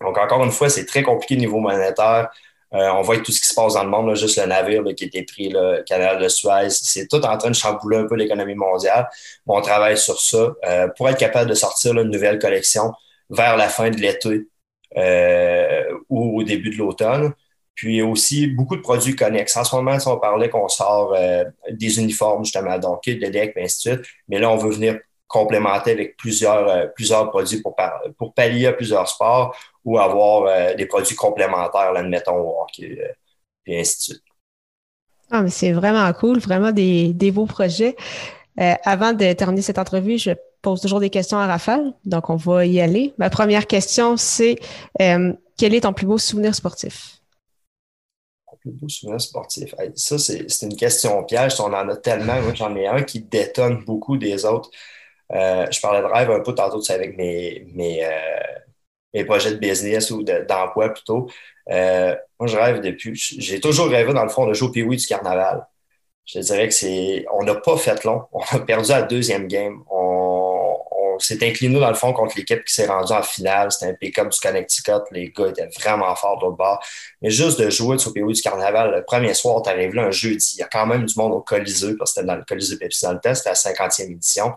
Donc, 0.00 0.18
encore 0.18 0.44
une 0.44 0.52
fois, 0.52 0.68
c'est 0.68 0.86
très 0.86 1.02
compliqué 1.02 1.34
au 1.36 1.38
niveau 1.38 1.58
monétaire. 1.58 2.30
Euh, 2.72 2.88
on 2.92 3.02
voit 3.02 3.18
tout 3.18 3.32
ce 3.32 3.40
qui 3.40 3.48
se 3.48 3.54
passe 3.54 3.74
dans 3.74 3.82
le 3.82 3.90
monde, 3.90 4.14
juste 4.14 4.38
le 4.38 4.46
navire 4.46 4.84
qui 4.96 5.04
a 5.04 5.06
été 5.06 5.24
pris, 5.24 5.48
le 5.48 5.82
canal 5.82 6.22
de 6.22 6.28
Suez. 6.28 6.70
C'est 6.70 7.08
tout 7.08 7.20
en 7.24 7.36
train 7.36 7.50
de 7.50 7.54
chambouler 7.54 7.98
un 7.98 8.06
peu 8.06 8.14
l'économie 8.14 8.54
mondiale. 8.54 9.08
on 9.46 9.60
travaille 9.60 9.98
sur 9.98 10.20
ça 10.20 10.52
euh, 10.66 10.88
pour 10.96 11.08
être 11.08 11.18
capable 11.18 11.50
de 11.50 11.54
sortir 11.54 11.98
une 11.98 12.10
nouvelle 12.10 12.38
collection 12.38 12.92
vers 13.28 13.56
la 13.56 13.68
fin 13.68 13.90
de 13.90 13.96
l'été 13.96 14.46
euh, 14.96 15.82
ou 16.08 16.40
au 16.40 16.42
début 16.44 16.70
de 16.70 16.76
l'automne. 16.76 17.32
Puis 17.80 18.02
aussi 18.02 18.46
beaucoup 18.46 18.76
de 18.76 18.82
produits 18.82 19.16
connexes. 19.16 19.56
En 19.56 19.64
ce 19.64 19.74
moment, 19.74 19.98
si 19.98 20.06
on 20.06 20.18
parlait 20.18 20.50
qu'on 20.50 20.68
sort 20.68 21.16
des 21.70 21.98
uniformes, 21.98 22.44
justement, 22.44 22.78
donc 22.78 23.02
de 23.06 23.26
deck, 23.26 23.54
et 23.56 23.62
ainsi 23.62 23.88
de 23.88 23.94
suite. 23.94 24.06
Mais 24.28 24.38
là, 24.38 24.50
on 24.50 24.58
veut 24.58 24.70
venir 24.70 24.98
complémenter 25.26 25.92
avec 25.92 26.18
plusieurs, 26.18 26.92
plusieurs 26.92 27.30
produits 27.30 27.62
pour, 27.62 27.74
pour 28.18 28.34
pallier 28.34 28.66
à 28.66 28.74
plusieurs 28.74 29.08
sports 29.08 29.56
ou 29.84 29.98
avoir 29.98 30.42
euh, 30.44 30.74
des 30.74 30.84
produits 30.84 31.16
complémentaires, 31.16 31.92
là, 31.92 32.00
admettons, 32.00 32.36
au 32.36 32.66
euh, 32.80 33.12
et 33.66 33.80
ainsi 33.80 33.96
de 33.96 34.02
suite. 34.02 34.24
Ah, 35.30 35.40
mais 35.40 35.48
c'est 35.48 35.72
vraiment 35.72 36.12
cool, 36.12 36.38
vraiment 36.38 36.72
des, 36.72 37.14
des 37.14 37.30
beaux 37.30 37.46
projets. 37.46 37.96
Euh, 38.60 38.74
avant 38.84 39.14
de 39.14 39.32
terminer 39.32 39.62
cette 39.62 39.78
entrevue, 39.78 40.18
je 40.18 40.32
pose 40.60 40.82
toujours 40.82 41.00
des 41.00 41.08
questions 41.08 41.38
à 41.38 41.46
Raphaël, 41.46 41.94
donc 42.04 42.28
on 42.28 42.36
va 42.36 42.66
y 42.66 42.80
aller. 42.80 43.14
Ma 43.16 43.30
première 43.30 43.66
question, 43.66 44.18
c'est 44.18 44.56
quel 44.98 45.74
est 45.74 45.80
ton 45.82 45.94
plus 45.94 46.06
beau 46.06 46.18
souvenir 46.18 46.54
sportif? 46.54 47.19
Plus 48.70 48.80
beau 48.80 48.88
souvenir 48.88 49.20
sportif. 49.20 49.74
ça, 49.94 50.18
c'est 50.18 50.62
une 50.62 50.76
question 50.76 51.22
piège. 51.24 51.60
On 51.60 51.72
en 51.72 51.88
a 51.88 51.96
tellement. 51.96 52.40
Moi, 52.42 52.54
j'en 52.54 52.74
ai 52.76 52.86
un 52.86 53.02
qui 53.02 53.20
détonne 53.20 53.84
beaucoup 53.84 54.16
des 54.16 54.44
autres. 54.44 54.70
je 55.30 55.80
parlais 55.80 56.00
de 56.00 56.06
rêve 56.06 56.30
un 56.30 56.40
peu 56.40 56.54
tantôt, 56.54 56.80
avec 56.90 57.16
mes, 57.16 57.66
mes, 57.74 58.06
mes 59.14 59.24
projets 59.24 59.52
de 59.52 59.56
business 59.56 60.10
ou 60.10 60.22
d'emploi 60.22 60.90
plutôt. 60.90 61.28
Euh, 61.70 62.16
moi, 62.38 62.46
je 62.46 62.56
rêve 62.56 62.80
depuis. 62.80 63.14
J'ai 63.14 63.60
toujours 63.60 63.88
rêvé, 63.88 64.12
dans 64.12 64.24
le 64.24 64.28
fond, 64.28 64.46
de 64.46 64.54
jouer 64.54 64.68
au 64.68 64.72
Pee-Wee 64.72 64.96
du 64.96 65.06
carnaval. 65.06 65.66
Je 66.26 66.40
dirais 66.40 66.68
que 66.68 66.74
c'est. 66.74 67.24
On 67.32 67.44
n'a 67.44 67.54
pas 67.54 67.76
fait 67.76 68.04
long. 68.04 68.24
On 68.32 68.40
a 68.52 68.60
perdu 68.60 68.90
la 68.90 69.02
deuxième 69.02 69.46
game. 69.48 69.82
On 69.90 70.19
s'est 71.26 71.46
incliné, 71.46 71.78
dans 71.78 71.88
le 71.88 71.94
fond, 71.94 72.12
contre 72.12 72.36
l'équipe 72.36 72.64
qui 72.64 72.74
s'est 72.74 72.86
rendue 72.86 73.12
en 73.12 73.22
finale. 73.22 73.70
C'était 73.72 73.92
un 73.92 73.94
pick-up 73.94 74.28
du 74.28 74.40
Connecticut. 74.40 75.02
Les 75.10 75.30
gars 75.30 75.48
étaient 75.48 75.68
vraiment 75.78 76.14
forts 76.14 76.38
de 76.38 76.44
l'autre 76.46 76.56
bord. 76.56 76.82
Mais 77.22 77.30
juste 77.30 77.60
de 77.60 77.70
jouer 77.70 77.96
au 78.04 78.10
Pee-Wee 78.10 78.34
du 78.34 78.42
carnaval, 78.42 78.92
le 78.94 79.04
premier 79.04 79.34
soir, 79.34 79.62
tu 79.62 79.70
arrives 79.70 79.94
là 79.94 80.04
un 80.04 80.10
jeudi. 80.10 80.54
Il 80.56 80.60
y 80.60 80.62
a 80.62 80.68
quand 80.68 80.86
même 80.86 81.04
du 81.04 81.14
monde 81.16 81.32
au 81.32 81.40
Colisée, 81.40 81.94
parce 81.96 82.12
que 82.12 82.20
c'était 82.20 82.26
dans 82.26 82.36
le 82.36 82.44
Colisée 82.44 82.78
Pepsi 82.78 83.06
test. 83.22 83.46
C'était 83.48 83.72
la 83.72 83.88
50e 83.88 84.12
édition. 84.12 84.52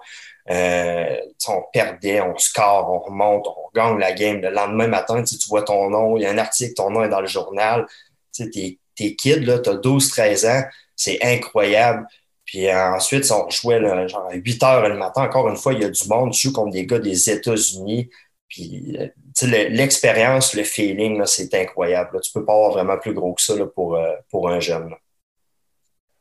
Euh, 0.49 1.17
on 1.47 1.63
perdait, 1.71 2.21
on 2.21 2.37
score, 2.37 2.91
on 2.91 2.99
remonte, 2.99 3.47
on 3.47 3.69
gagne 3.73 3.97
la 3.97 4.13
game. 4.13 4.41
Le 4.41 4.49
lendemain 4.49 4.87
matin, 4.87 5.23
tu 5.23 5.37
vois 5.47 5.61
ton 5.61 5.89
nom, 5.89 6.17
il 6.17 6.23
y 6.23 6.25
a 6.25 6.31
un 6.31 6.37
article, 6.37 6.73
ton 6.73 6.89
nom 6.89 7.03
est 7.03 7.09
dans 7.09 7.21
le 7.21 7.27
journal. 7.27 7.85
Tu 8.33 8.45
sais, 8.45 8.77
t'es 8.95 9.15
kid, 9.15 9.45
là, 9.45 9.59
t'as 9.59 9.75
12-13 9.75 10.49
ans, 10.49 10.63
c'est 10.95 11.19
incroyable. 11.23 12.05
Puis 12.45 12.71
ensuite, 12.73 13.29
on 13.31 13.49
jouait 13.49 13.79
là, 13.79 14.05
genre 14.07 14.27
à 14.27 14.33
8 14.33 14.63
heures 14.63 14.89
le 14.89 14.97
matin. 14.97 15.23
Encore 15.23 15.49
une 15.49 15.55
fois, 15.55 15.73
il 15.73 15.81
y 15.81 15.85
a 15.85 15.89
du 15.89 16.07
monde, 16.09 16.31
tu 16.31 16.47
joues 16.47 16.53
contre 16.53 16.71
des 16.71 16.85
gars 16.85 16.99
des 16.99 17.29
États-Unis. 17.29 18.09
Puis 18.49 18.97
l'expérience, 19.41 20.53
le 20.53 20.63
feeling, 20.63 21.25
c'est 21.25 21.53
incroyable. 21.55 22.19
Tu 22.21 22.31
peux 22.31 22.45
pas 22.45 22.53
avoir 22.53 22.71
vraiment 22.71 22.97
plus 22.97 23.13
gros 23.13 23.33
que 23.33 23.41
ça 23.41 23.55
là, 23.55 23.65
pour, 23.65 23.95
euh, 23.95 24.13
pour 24.29 24.49
un 24.49 24.59
jeune. 24.59 24.93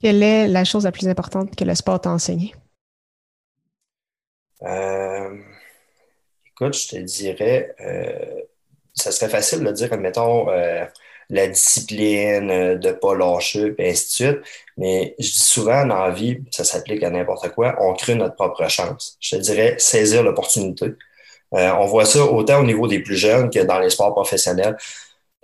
Quelle 0.01 0.23
est 0.23 0.49
la 0.49 0.65
chose 0.65 0.85
la 0.85 0.93
plus 0.93 1.09
importante 1.09 1.55
que 1.55 1.65
le 1.65 1.75
sport 1.75 2.01
t'a 2.01 2.11
enseigné? 2.11 2.55
Euh, 4.63 5.37
écoute, 6.47 6.77
je 6.77 6.89
te 6.89 6.97
dirais, 6.97 7.75
euh, 7.81 8.41
ça 8.95 9.13
serait 9.13 9.29
facile 9.31 9.61
de 9.63 9.71
dire, 9.71 9.93
admettons, 9.93 10.51
euh, 10.51 10.85
la 11.33 11.49
discipline, 11.49 12.51
euh, 12.51 12.75
de 12.77 12.89
ne 12.89 12.93
pas 12.93 13.15
lâcher, 13.15 13.75
et 13.79 13.91
ainsi 13.91 14.05
de 14.05 14.11
suite. 14.11 14.41
Mais 14.77 15.15
je 15.19 15.31
dis 15.31 15.39
souvent 15.39 15.85
dans 15.87 15.99
la 16.05 16.11
vie, 16.11 16.39
ça 16.51 16.63
s'applique 16.63 17.03
à 17.03 17.11
n'importe 17.11 17.49
quoi, 17.51 17.75
on 17.81 17.95
crée 17.95 18.15
notre 18.15 18.37
propre 18.37 18.69
chance. 18.69 19.17
Je 19.21 19.37
te 19.37 19.41
dirais, 19.43 19.75
saisir 19.79 20.23
l'opportunité. 20.23 20.93
on 21.53 21.87
voit 21.87 22.05
ça 22.05 22.25
autant 22.25 22.61
au 22.61 22.65
niveau 22.65 22.87
des 22.87 23.01
plus 23.01 23.17
jeunes 23.17 23.51
que 23.51 23.61
dans 23.61 23.79
les 23.79 23.91
sports 23.91 24.15
professionnels. 24.15 24.77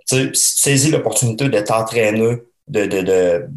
Tu 0.07 0.15
sais, 0.15 0.31
saisis 0.33 0.91
l'opportunité 0.91 1.49
de 1.49 1.59
t'entraîner 1.59 2.37
de, 2.69 2.85
de, 2.85 3.01
de, 3.01 3.49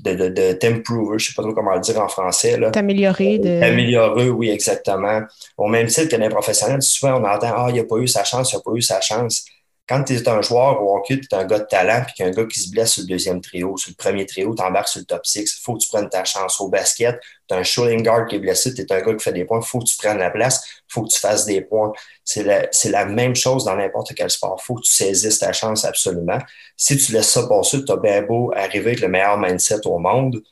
de, 0.00 0.28
de, 0.28 0.52
t'improver, 0.52 1.18
je 1.18 1.28
sais 1.28 1.34
pas 1.34 1.42
trop 1.42 1.52
comment 1.54 1.74
le 1.74 1.80
dire 1.80 2.00
en 2.00 2.08
français. 2.08 2.58
T'améliorer. 2.72 3.38
De... 3.38 3.60
T'améliorer, 3.60 4.30
oui, 4.30 4.50
exactement. 4.50 5.22
Au 5.56 5.68
même 5.68 5.86
titre 5.86 6.08
que 6.08 6.16
les 6.16 6.28
professionnels, 6.28 6.82
souvent 6.82 7.20
on 7.20 7.24
entend 7.24 7.52
Ah, 7.56 7.68
il 7.72 7.78
a 7.78 7.84
pas 7.84 7.98
eu 7.98 8.08
sa 8.08 8.24
chance, 8.24 8.52
il 8.52 8.56
a 8.56 8.60
pas 8.60 8.72
eu 8.74 8.82
sa 8.82 9.00
chance 9.00 9.44
quand 9.88 10.04
tu 10.04 10.14
es 10.14 10.28
un 10.28 10.42
joueur 10.42 10.82
au 10.82 10.96
hockey, 10.96 11.18
tu 11.18 11.28
es 11.30 11.34
un 11.34 11.44
gars 11.44 11.60
de 11.60 11.64
talent, 11.64 12.04
puis 12.04 12.14
qu'un 12.14 12.30
gars 12.30 12.44
qui 12.44 12.60
se 12.60 12.70
blesse 12.70 12.92
sur 12.92 13.02
le 13.02 13.08
deuxième 13.08 13.40
trio, 13.40 13.76
sur 13.78 13.90
le 13.90 13.94
premier 13.96 14.26
trio, 14.26 14.54
tu 14.54 14.62
embarques 14.62 14.88
sur 14.88 15.00
le 15.00 15.06
top 15.06 15.24
6, 15.24 15.40
il 15.40 15.62
faut 15.62 15.74
que 15.74 15.80
tu 15.80 15.88
prennes 15.88 16.10
ta 16.10 16.24
chance. 16.24 16.60
Au 16.60 16.68
basket, 16.68 17.18
tu 17.48 17.54
un 17.54 17.62
shooting 17.62 18.02
guard 18.02 18.26
qui 18.26 18.36
est 18.36 18.38
blessé, 18.38 18.74
tu 18.74 18.82
es 18.82 18.92
un 18.92 19.00
gars 19.00 19.14
qui 19.14 19.24
fait 19.24 19.32
des 19.32 19.46
points, 19.46 19.60
il 19.60 19.66
faut 19.66 19.78
que 19.78 19.86
tu 19.86 19.96
prennes 19.96 20.18
la 20.18 20.30
place, 20.30 20.62
il 20.88 20.92
faut 20.92 21.02
que 21.04 21.08
tu 21.08 21.18
fasses 21.18 21.46
des 21.46 21.62
points. 21.62 21.92
C'est 22.22 22.42
la, 22.42 22.68
la, 22.90 23.04
même 23.06 23.34
chose 23.34 23.64
dans 23.64 23.76
n'importe 23.76 24.12
quel 24.14 24.28
sport. 24.30 24.58
Il 24.60 24.64
faut 24.64 24.74
que 24.74 24.82
tu 24.82 24.92
saisisses 24.92 25.38
ta 25.38 25.52
chance 25.54 25.86
absolument. 25.86 26.38
Si 26.76 26.98
tu 26.98 27.12
laisses 27.12 27.30
ça 27.30 27.46
passer, 27.46 27.82
tu 27.84 27.90
as 27.90 27.96
bien 27.96 28.22
beau 28.22 28.52
arriver 28.54 28.90
avec 28.90 29.00
le 29.00 29.08
meilleur 29.08 29.38
mindset 29.38 29.86
au 29.86 29.98
monde. 29.98 30.42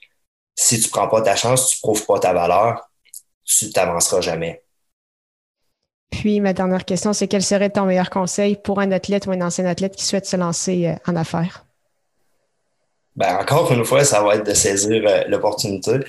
Si 0.55 0.81
tu 0.81 0.89
prends 0.89 1.09
pas 1.09 1.21
ta 1.21 1.37
chance, 1.37 1.69
tu 1.71 1.79
prouves 1.81 2.07
pas 2.07 2.19
ta 2.19 2.33
valeur, 2.33 2.89
tu 3.45 3.71
t'avanceras 3.71 4.23
jamais. 4.23 4.66
Puis 6.11 6.41
ma 6.41 6.53
dernière 6.53 6.85
question, 6.85 7.13
c'est 7.13 7.29
quel 7.29 7.43
serait 7.43 7.71
ton 7.71 7.85
meilleur 7.85 8.11
conseil 8.11 8.57
pour 8.57 8.81
un 8.81 8.91
athlète 8.93 9.27
ou 9.27 9.33
un 9.33 9.41
ancien 9.41 9.67
athlète 9.67 9.97
qui 9.97 10.05
souhaite 10.05 10.27
se 10.27 10.37
lancer 10.37 10.87
euh, 10.87 11.11
en 11.11 11.17
affaires? 11.17 11.67
Ben, 13.17 13.39
encore 13.39 13.73
une 13.73 13.85
fois, 13.85 14.05
ça 14.05 14.23
va 14.23 14.37
être 14.37 14.47
de 14.47 14.53
saisir 14.53 15.03
euh, 15.07 15.25
l'opportunité. 15.29 16.01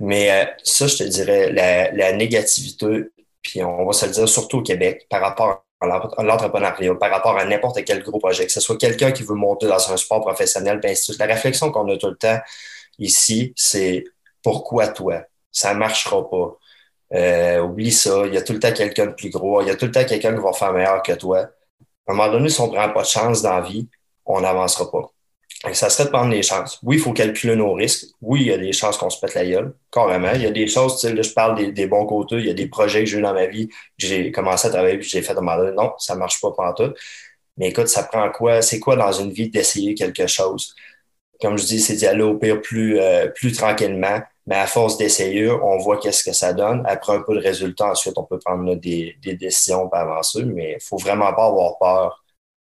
Mais 0.00 0.30
euh, 0.30 0.44
ça, 0.64 0.88
je 0.88 0.96
te 0.96 1.04
dirais, 1.04 1.52
la, 1.52 2.12
négativité, 2.12 3.04
puis 3.40 3.62
on 3.62 3.86
va 3.86 3.92
se 3.92 4.06
le 4.06 4.12
dire 4.12 4.28
surtout 4.28 4.58
au 4.58 4.62
Québec, 4.62 5.06
par 5.08 5.20
rapport 5.20 5.64
à 5.80 5.86
l'entrepreneuriat, 6.22 6.94
par 6.96 7.10
rapport 7.10 7.38
à 7.38 7.44
n'importe 7.44 7.84
quel 7.84 8.02
gros 8.02 8.18
projet, 8.18 8.46
que 8.46 8.52
ce 8.52 8.60
soit 8.60 8.76
quelqu'un 8.78 9.12
qui 9.12 9.22
veut 9.22 9.34
monter 9.34 9.66
dans 9.66 9.92
un 9.92 9.96
sport 9.96 10.20
professionnel, 10.22 10.80
ben, 10.80 10.96
la 11.18 11.26
réflexion 11.26 11.70
qu'on 11.70 11.88
a 11.88 11.96
tout 11.96 12.08
le 12.08 12.16
temps 12.16 12.38
ici, 12.98 13.52
c'est 13.56 14.04
pourquoi 14.42 14.88
toi? 14.88 15.22
Ça 15.52 15.74
ne 15.74 15.78
marchera 15.78 16.28
pas. 16.28 16.56
Euh, 17.14 17.60
oublie 17.60 17.92
ça, 17.92 18.26
il 18.26 18.34
y 18.34 18.36
a 18.36 18.42
tout 18.42 18.52
le 18.52 18.58
temps 18.58 18.72
quelqu'un 18.72 19.06
de 19.06 19.12
plus 19.12 19.30
gros, 19.30 19.62
il 19.62 19.68
y 19.68 19.70
a 19.70 19.76
tout 19.76 19.86
le 19.86 19.92
temps 19.92 20.04
quelqu'un 20.04 20.34
qui 20.34 20.42
va 20.42 20.52
faire 20.52 20.72
meilleur 20.72 21.02
que 21.02 21.12
toi. 21.12 21.38
À 22.06 22.12
un 22.12 22.14
moment 22.14 22.30
donné, 22.30 22.48
si 22.48 22.60
on 22.60 22.66
ne 22.68 22.72
prend 22.72 22.88
pas 22.90 23.02
de 23.02 23.06
chance 23.06 23.42
dans 23.42 23.56
la 23.56 23.60
vie, 23.60 23.88
on 24.24 24.40
n'avancera 24.40 24.90
pas. 24.90 25.12
Et 25.68 25.74
ça 25.74 25.88
serait 25.88 26.04
de 26.04 26.10
prendre 26.10 26.30
des 26.30 26.42
chances. 26.42 26.78
Oui, 26.82 26.96
il 26.96 27.02
faut 27.02 27.12
calculer 27.12 27.56
nos 27.56 27.72
risques. 27.72 28.06
Oui, 28.20 28.42
il 28.42 28.46
y 28.48 28.52
a 28.52 28.58
des 28.58 28.72
chances 28.72 28.98
qu'on 28.98 29.10
se 29.10 29.18
pète 29.18 29.34
la 29.34 29.46
gueule, 29.46 29.74
carrément. 29.90 30.32
Il 30.34 30.42
y 30.42 30.46
a 30.46 30.50
des 30.50 30.66
choses, 30.66 31.02
là, 31.04 31.22
je 31.22 31.32
parle 31.32 31.72
des, 31.72 31.86
bons 31.86 32.06
côtés, 32.06 32.36
il 32.36 32.46
y 32.46 32.50
a 32.50 32.54
des 32.54 32.68
projets 32.68 33.00
que 33.04 33.10
j'ai 33.10 33.18
eu 33.18 33.22
dans 33.22 33.32
ma 33.34 33.46
vie, 33.46 33.68
j'ai 33.96 34.30
commencé 34.30 34.68
à 34.68 34.70
travailler, 34.70 34.98
puis 34.98 35.08
j'ai 35.08 35.22
fait 35.22 35.32
à 35.32 35.38
un 35.38 35.40
moment 35.40 35.56
donné, 35.56 35.72
non, 35.72 35.92
ça 35.98 36.14
ne 36.14 36.20
marche 36.20 36.40
pas 36.40 36.50
pour 36.52 36.74
tout. 36.76 36.92
Mais 37.56 37.68
écoute, 37.68 37.88
ça 37.88 38.02
prend 38.04 38.30
quoi? 38.30 38.62
C'est 38.62 38.80
quoi 38.80 38.96
dans 38.96 39.12
une 39.12 39.32
vie 39.32 39.48
d'essayer 39.48 39.94
quelque 39.94 40.26
chose? 40.26 40.74
Comme 41.40 41.56
je 41.58 41.64
dis, 41.64 41.80
c'est 41.80 41.96
d'y 41.96 42.06
aller 42.06 42.22
au 42.22 42.34
pire 42.36 42.60
plus, 42.60 43.00
euh, 43.00 43.28
plus 43.28 43.52
tranquillement, 43.52 44.20
mais 44.46 44.56
à 44.56 44.66
force 44.66 44.96
d'essayer, 44.96 45.50
on 45.50 45.78
voit 45.78 45.98
qu'est-ce 45.98 46.22
que 46.22 46.32
ça 46.32 46.52
donne. 46.52 46.84
Après 46.86 47.14
un 47.14 47.22
peu 47.22 47.34
de 47.34 47.40
résultat, 47.40 47.90
ensuite, 47.90 48.16
on 48.16 48.24
peut 48.24 48.38
prendre 48.38 48.74
des, 48.76 49.16
des, 49.20 49.34
décisions 49.34 49.88
pour 49.88 49.98
avancer, 49.98 50.44
mais 50.44 50.76
il 50.78 50.82
faut 50.82 50.98
vraiment 50.98 51.32
pas 51.34 51.46
avoir 51.46 51.78
peur. 51.78 52.24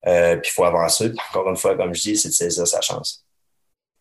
Euh, 0.06 0.38
puis 0.38 0.50
il 0.52 0.54
faut 0.54 0.64
avancer. 0.64 1.12
encore 1.30 1.50
une 1.50 1.58
fois, 1.58 1.76
comme 1.76 1.94
je 1.94 2.02
dis, 2.02 2.18
c'est 2.18 2.30
de 2.30 2.34
saisir 2.34 2.66
sa 2.66 2.80
chance. 2.80 3.26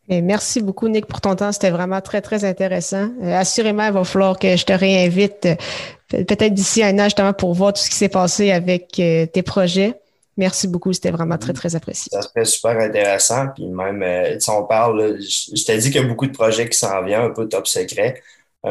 Et 0.09 0.23
merci 0.23 0.61
beaucoup, 0.61 0.87
Nick, 0.87 1.07
pour 1.07 1.21
ton 1.21 1.35
temps. 1.35 1.51
C'était 1.51 1.71
vraiment 1.71 2.01
très, 2.01 2.21
très 2.21 2.45
intéressant. 2.45 3.11
Euh, 3.23 3.35
assurément, 3.35 3.87
il 3.87 3.93
va 3.93 4.05
falloir 4.05 4.39
que 4.39 4.57
je 4.57 4.65
te 4.65 4.73
réinvite 4.73 5.47
euh, 5.47 6.25
peut-être 6.25 6.55
d'ici 6.55 6.85
un 6.85 6.97
an, 7.01 7.05
justement, 7.05 7.33
pour 7.33 7.53
voir 7.55 7.73
tout 7.73 7.83
ce 7.83 7.91
qui 7.91 7.97
s'est 7.97 8.09
passé 8.09 8.53
avec 8.53 8.91
tes 8.93 9.43
projets. 9.45 9.95
Merci 10.37 10.69
beaucoup, 10.69 10.93
c'était 10.93 11.11
vraiment 11.11 11.39
très, 11.39 11.55
très 11.55 11.75
apprécié. 11.77 12.11
Ça 12.13 12.21
serait 12.21 12.45
super 12.45 12.79
intéressant. 12.79 13.49
Puis 13.55 13.67
même, 13.67 14.03
euh, 14.03 14.39
si 14.39 14.51
on 14.51 14.65
parle, 14.65 15.19
je, 15.19 15.65
t'ai 15.65 15.79
dit 15.79 15.91
qu'il 15.91 16.03
y 16.03 16.05
a 16.05 16.07
beaucoup 16.07 16.27
de 16.27 16.33
projets 16.33 16.69
qui 16.69 16.77
s'en 16.77 17.03
viennent, 17.03 17.23
un 17.23 17.31
peu 17.31 17.49
top 17.49 17.67
secret. 17.67 18.23
on 18.63 18.69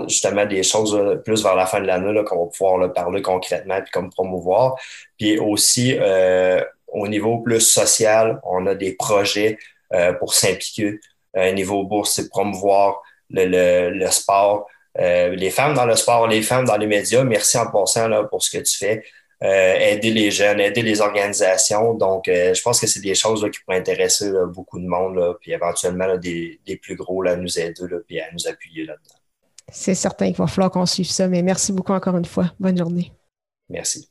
va 0.00 0.08
justement 0.08 0.44
des 0.46 0.62
choses 0.62 1.20
plus 1.24 1.42
vers 1.42 1.54
la 1.54 1.66
fin 1.66 1.80
de 1.80 1.86
l'année 1.86 2.24
qu'on 2.24 2.44
va 2.44 2.50
pouvoir 2.50 2.92
parler 2.92 3.22
concrètement 3.22 3.80
puis 3.80 3.90
comme 3.92 4.10
promouvoir. 4.10 4.74
Puis 5.18 5.38
aussi, 5.38 5.96
au 6.88 7.06
niveau 7.06 7.38
plus 7.38 7.60
social, 7.60 8.40
on 8.44 8.66
a 8.66 8.74
des 8.74 8.94
projets 8.94 9.58
pour 10.18 10.34
s'impliquer. 10.34 10.98
Au 11.34 11.52
niveau 11.52 11.84
bourse, 11.84 12.14
c'est 12.14 12.28
promouvoir 12.28 13.02
le, 13.30 13.90
le, 13.90 14.10
sport, 14.10 14.66
les 14.96 15.50
femmes 15.50 15.74
dans 15.74 15.86
le 15.86 15.94
sport, 15.94 16.26
les 16.26 16.42
femmes 16.42 16.64
dans 16.64 16.76
les 16.76 16.86
médias. 16.86 17.22
Merci 17.22 17.58
en 17.58 17.70
passant 17.70 18.08
là, 18.08 18.24
pour 18.24 18.42
ce 18.42 18.50
que 18.56 18.62
tu 18.62 18.76
fais. 18.76 19.04
Euh, 19.42 19.74
aider 19.78 20.10
les 20.10 20.32
jeunes, 20.32 20.58
aider 20.58 20.82
les 20.82 21.00
organisations. 21.00 21.94
Donc, 21.94 22.26
euh, 22.26 22.54
je 22.54 22.60
pense 22.60 22.80
que 22.80 22.88
c'est 22.88 23.00
des 23.00 23.14
choses 23.14 23.44
là, 23.44 23.50
qui 23.50 23.60
pourraient 23.60 23.78
intéresser 23.78 24.32
beaucoup 24.52 24.80
de 24.80 24.86
monde, 24.86 25.14
là, 25.14 25.34
puis 25.40 25.52
éventuellement 25.52 26.16
des, 26.16 26.58
des, 26.66 26.76
plus 26.76 26.96
gros 26.96 27.22
là, 27.22 27.32
à 27.32 27.36
nous 27.36 27.58
aider, 27.58 27.82
là, 27.88 27.98
puis 28.04 28.18
à 28.18 28.26
nous 28.32 28.48
appuyer 28.48 28.84
là-dedans. 28.84 29.14
C'est 29.70 29.94
certain 29.94 30.26
qu'il 30.26 30.36
va 30.36 30.48
falloir 30.48 30.72
qu'on 30.72 30.86
suive 30.86 31.08
ça, 31.08 31.28
mais 31.28 31.42
merci 31.42 31.72
beaucoup 31.72 31.92
encore 31.92 32.16
une 32.16 32.24
fois. 32.24 32.52
Bonne 32.58 32.76
journée. 32.76 33.12
Merci. 33.68 34.08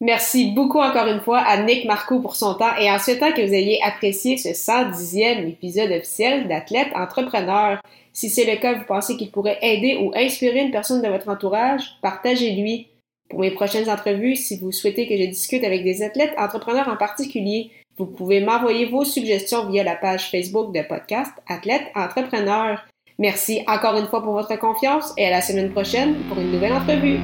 Merci 0.00 0.52
beaucoup 0.52 0.80
encore 0.80 1.06
une 1.06 1.22
fois 1.22 1.38
à 1.38 1.62
Nick 1.62 1.86
Marco 1.86 2.20
pour 2.20 2.36
son 2.36 2.54
temps 2.54 2.76
et 2.76 2.90
en 2.90 2.98
souhaitant 2.98 3.32
que 3.32 3.40
vous 3.40 3.54
ayez 3.54 3.80
apprécié 3.82 4.36
ce 4.36 4.50
110e 4.50 5.48
épisode 5.48 5.90
officiel 5.90 6.48
d'Athlète 6.48 6.88
Entrepreneur. 6.94 7.80
Si 8.12 8.28
c'est 8.28 8.44
le 8.44 8.60
cas, 8.60 8.74
vous 8.74 8.84
pensez 8.84 9.16
qu'il 9.16 9.30
pourrait 9.30 9.58
aider 9.62 9.96
ou 9.96 10.12
inspirer 10.14 10.60
une 10.60 10.70
personne 10.70 11.00
de 11.00 11.08
votre 11.08 11.30
entourage, 11.30 11.96
partagez-lui 12.02 12.88
pour 13.28 13.40
mes 13.40 13.50
prochaines 13.50 13.90
entrevues, 13.90 14.36
si 14.36 14.58
vous 14.58 14.72
souhaitez 14.72 15.08
que 15.08 15.16
je 15.16 15.24
discute 15.24 15.64
avec 15.64 15.84
des 15.84 16.02
athlètes 16.02 16.34
entrepreneurs 16.38 16.88
en 16.88 16.96
particulier, 16.96 17.70
vous 17.98 18.06
pouvez 18.06 18.40
m'envoyer 18.40 18.86
vos 18.86 19.04
suggestions 19.04 19.68
via 19.70 19.82
la 19.82 19.96
page 19.96 20.30
Facebook 20.30 20.74
de 20.74 20.82
podcast 20.82 21.32
Athlète 21.48 21.84
Entrepreneur. 21.94 22.84
Merci 23.18 23.62
encore 23.66 23.96
une 23.96 24.06
fois 24.06 24.22
pour 24.22 24.34
votre 24.34 24.56
confiance 24.58 25.12
et 25.16 25.26
à 25.26 25.30
la 25.30 25.40
semaine 25.40 25.70
prochaine 25.70 26.14
pour 26.28 26.38
une 26.38 26.52
nouvelle 26.52 26.74
entrevue. 26.74 27.18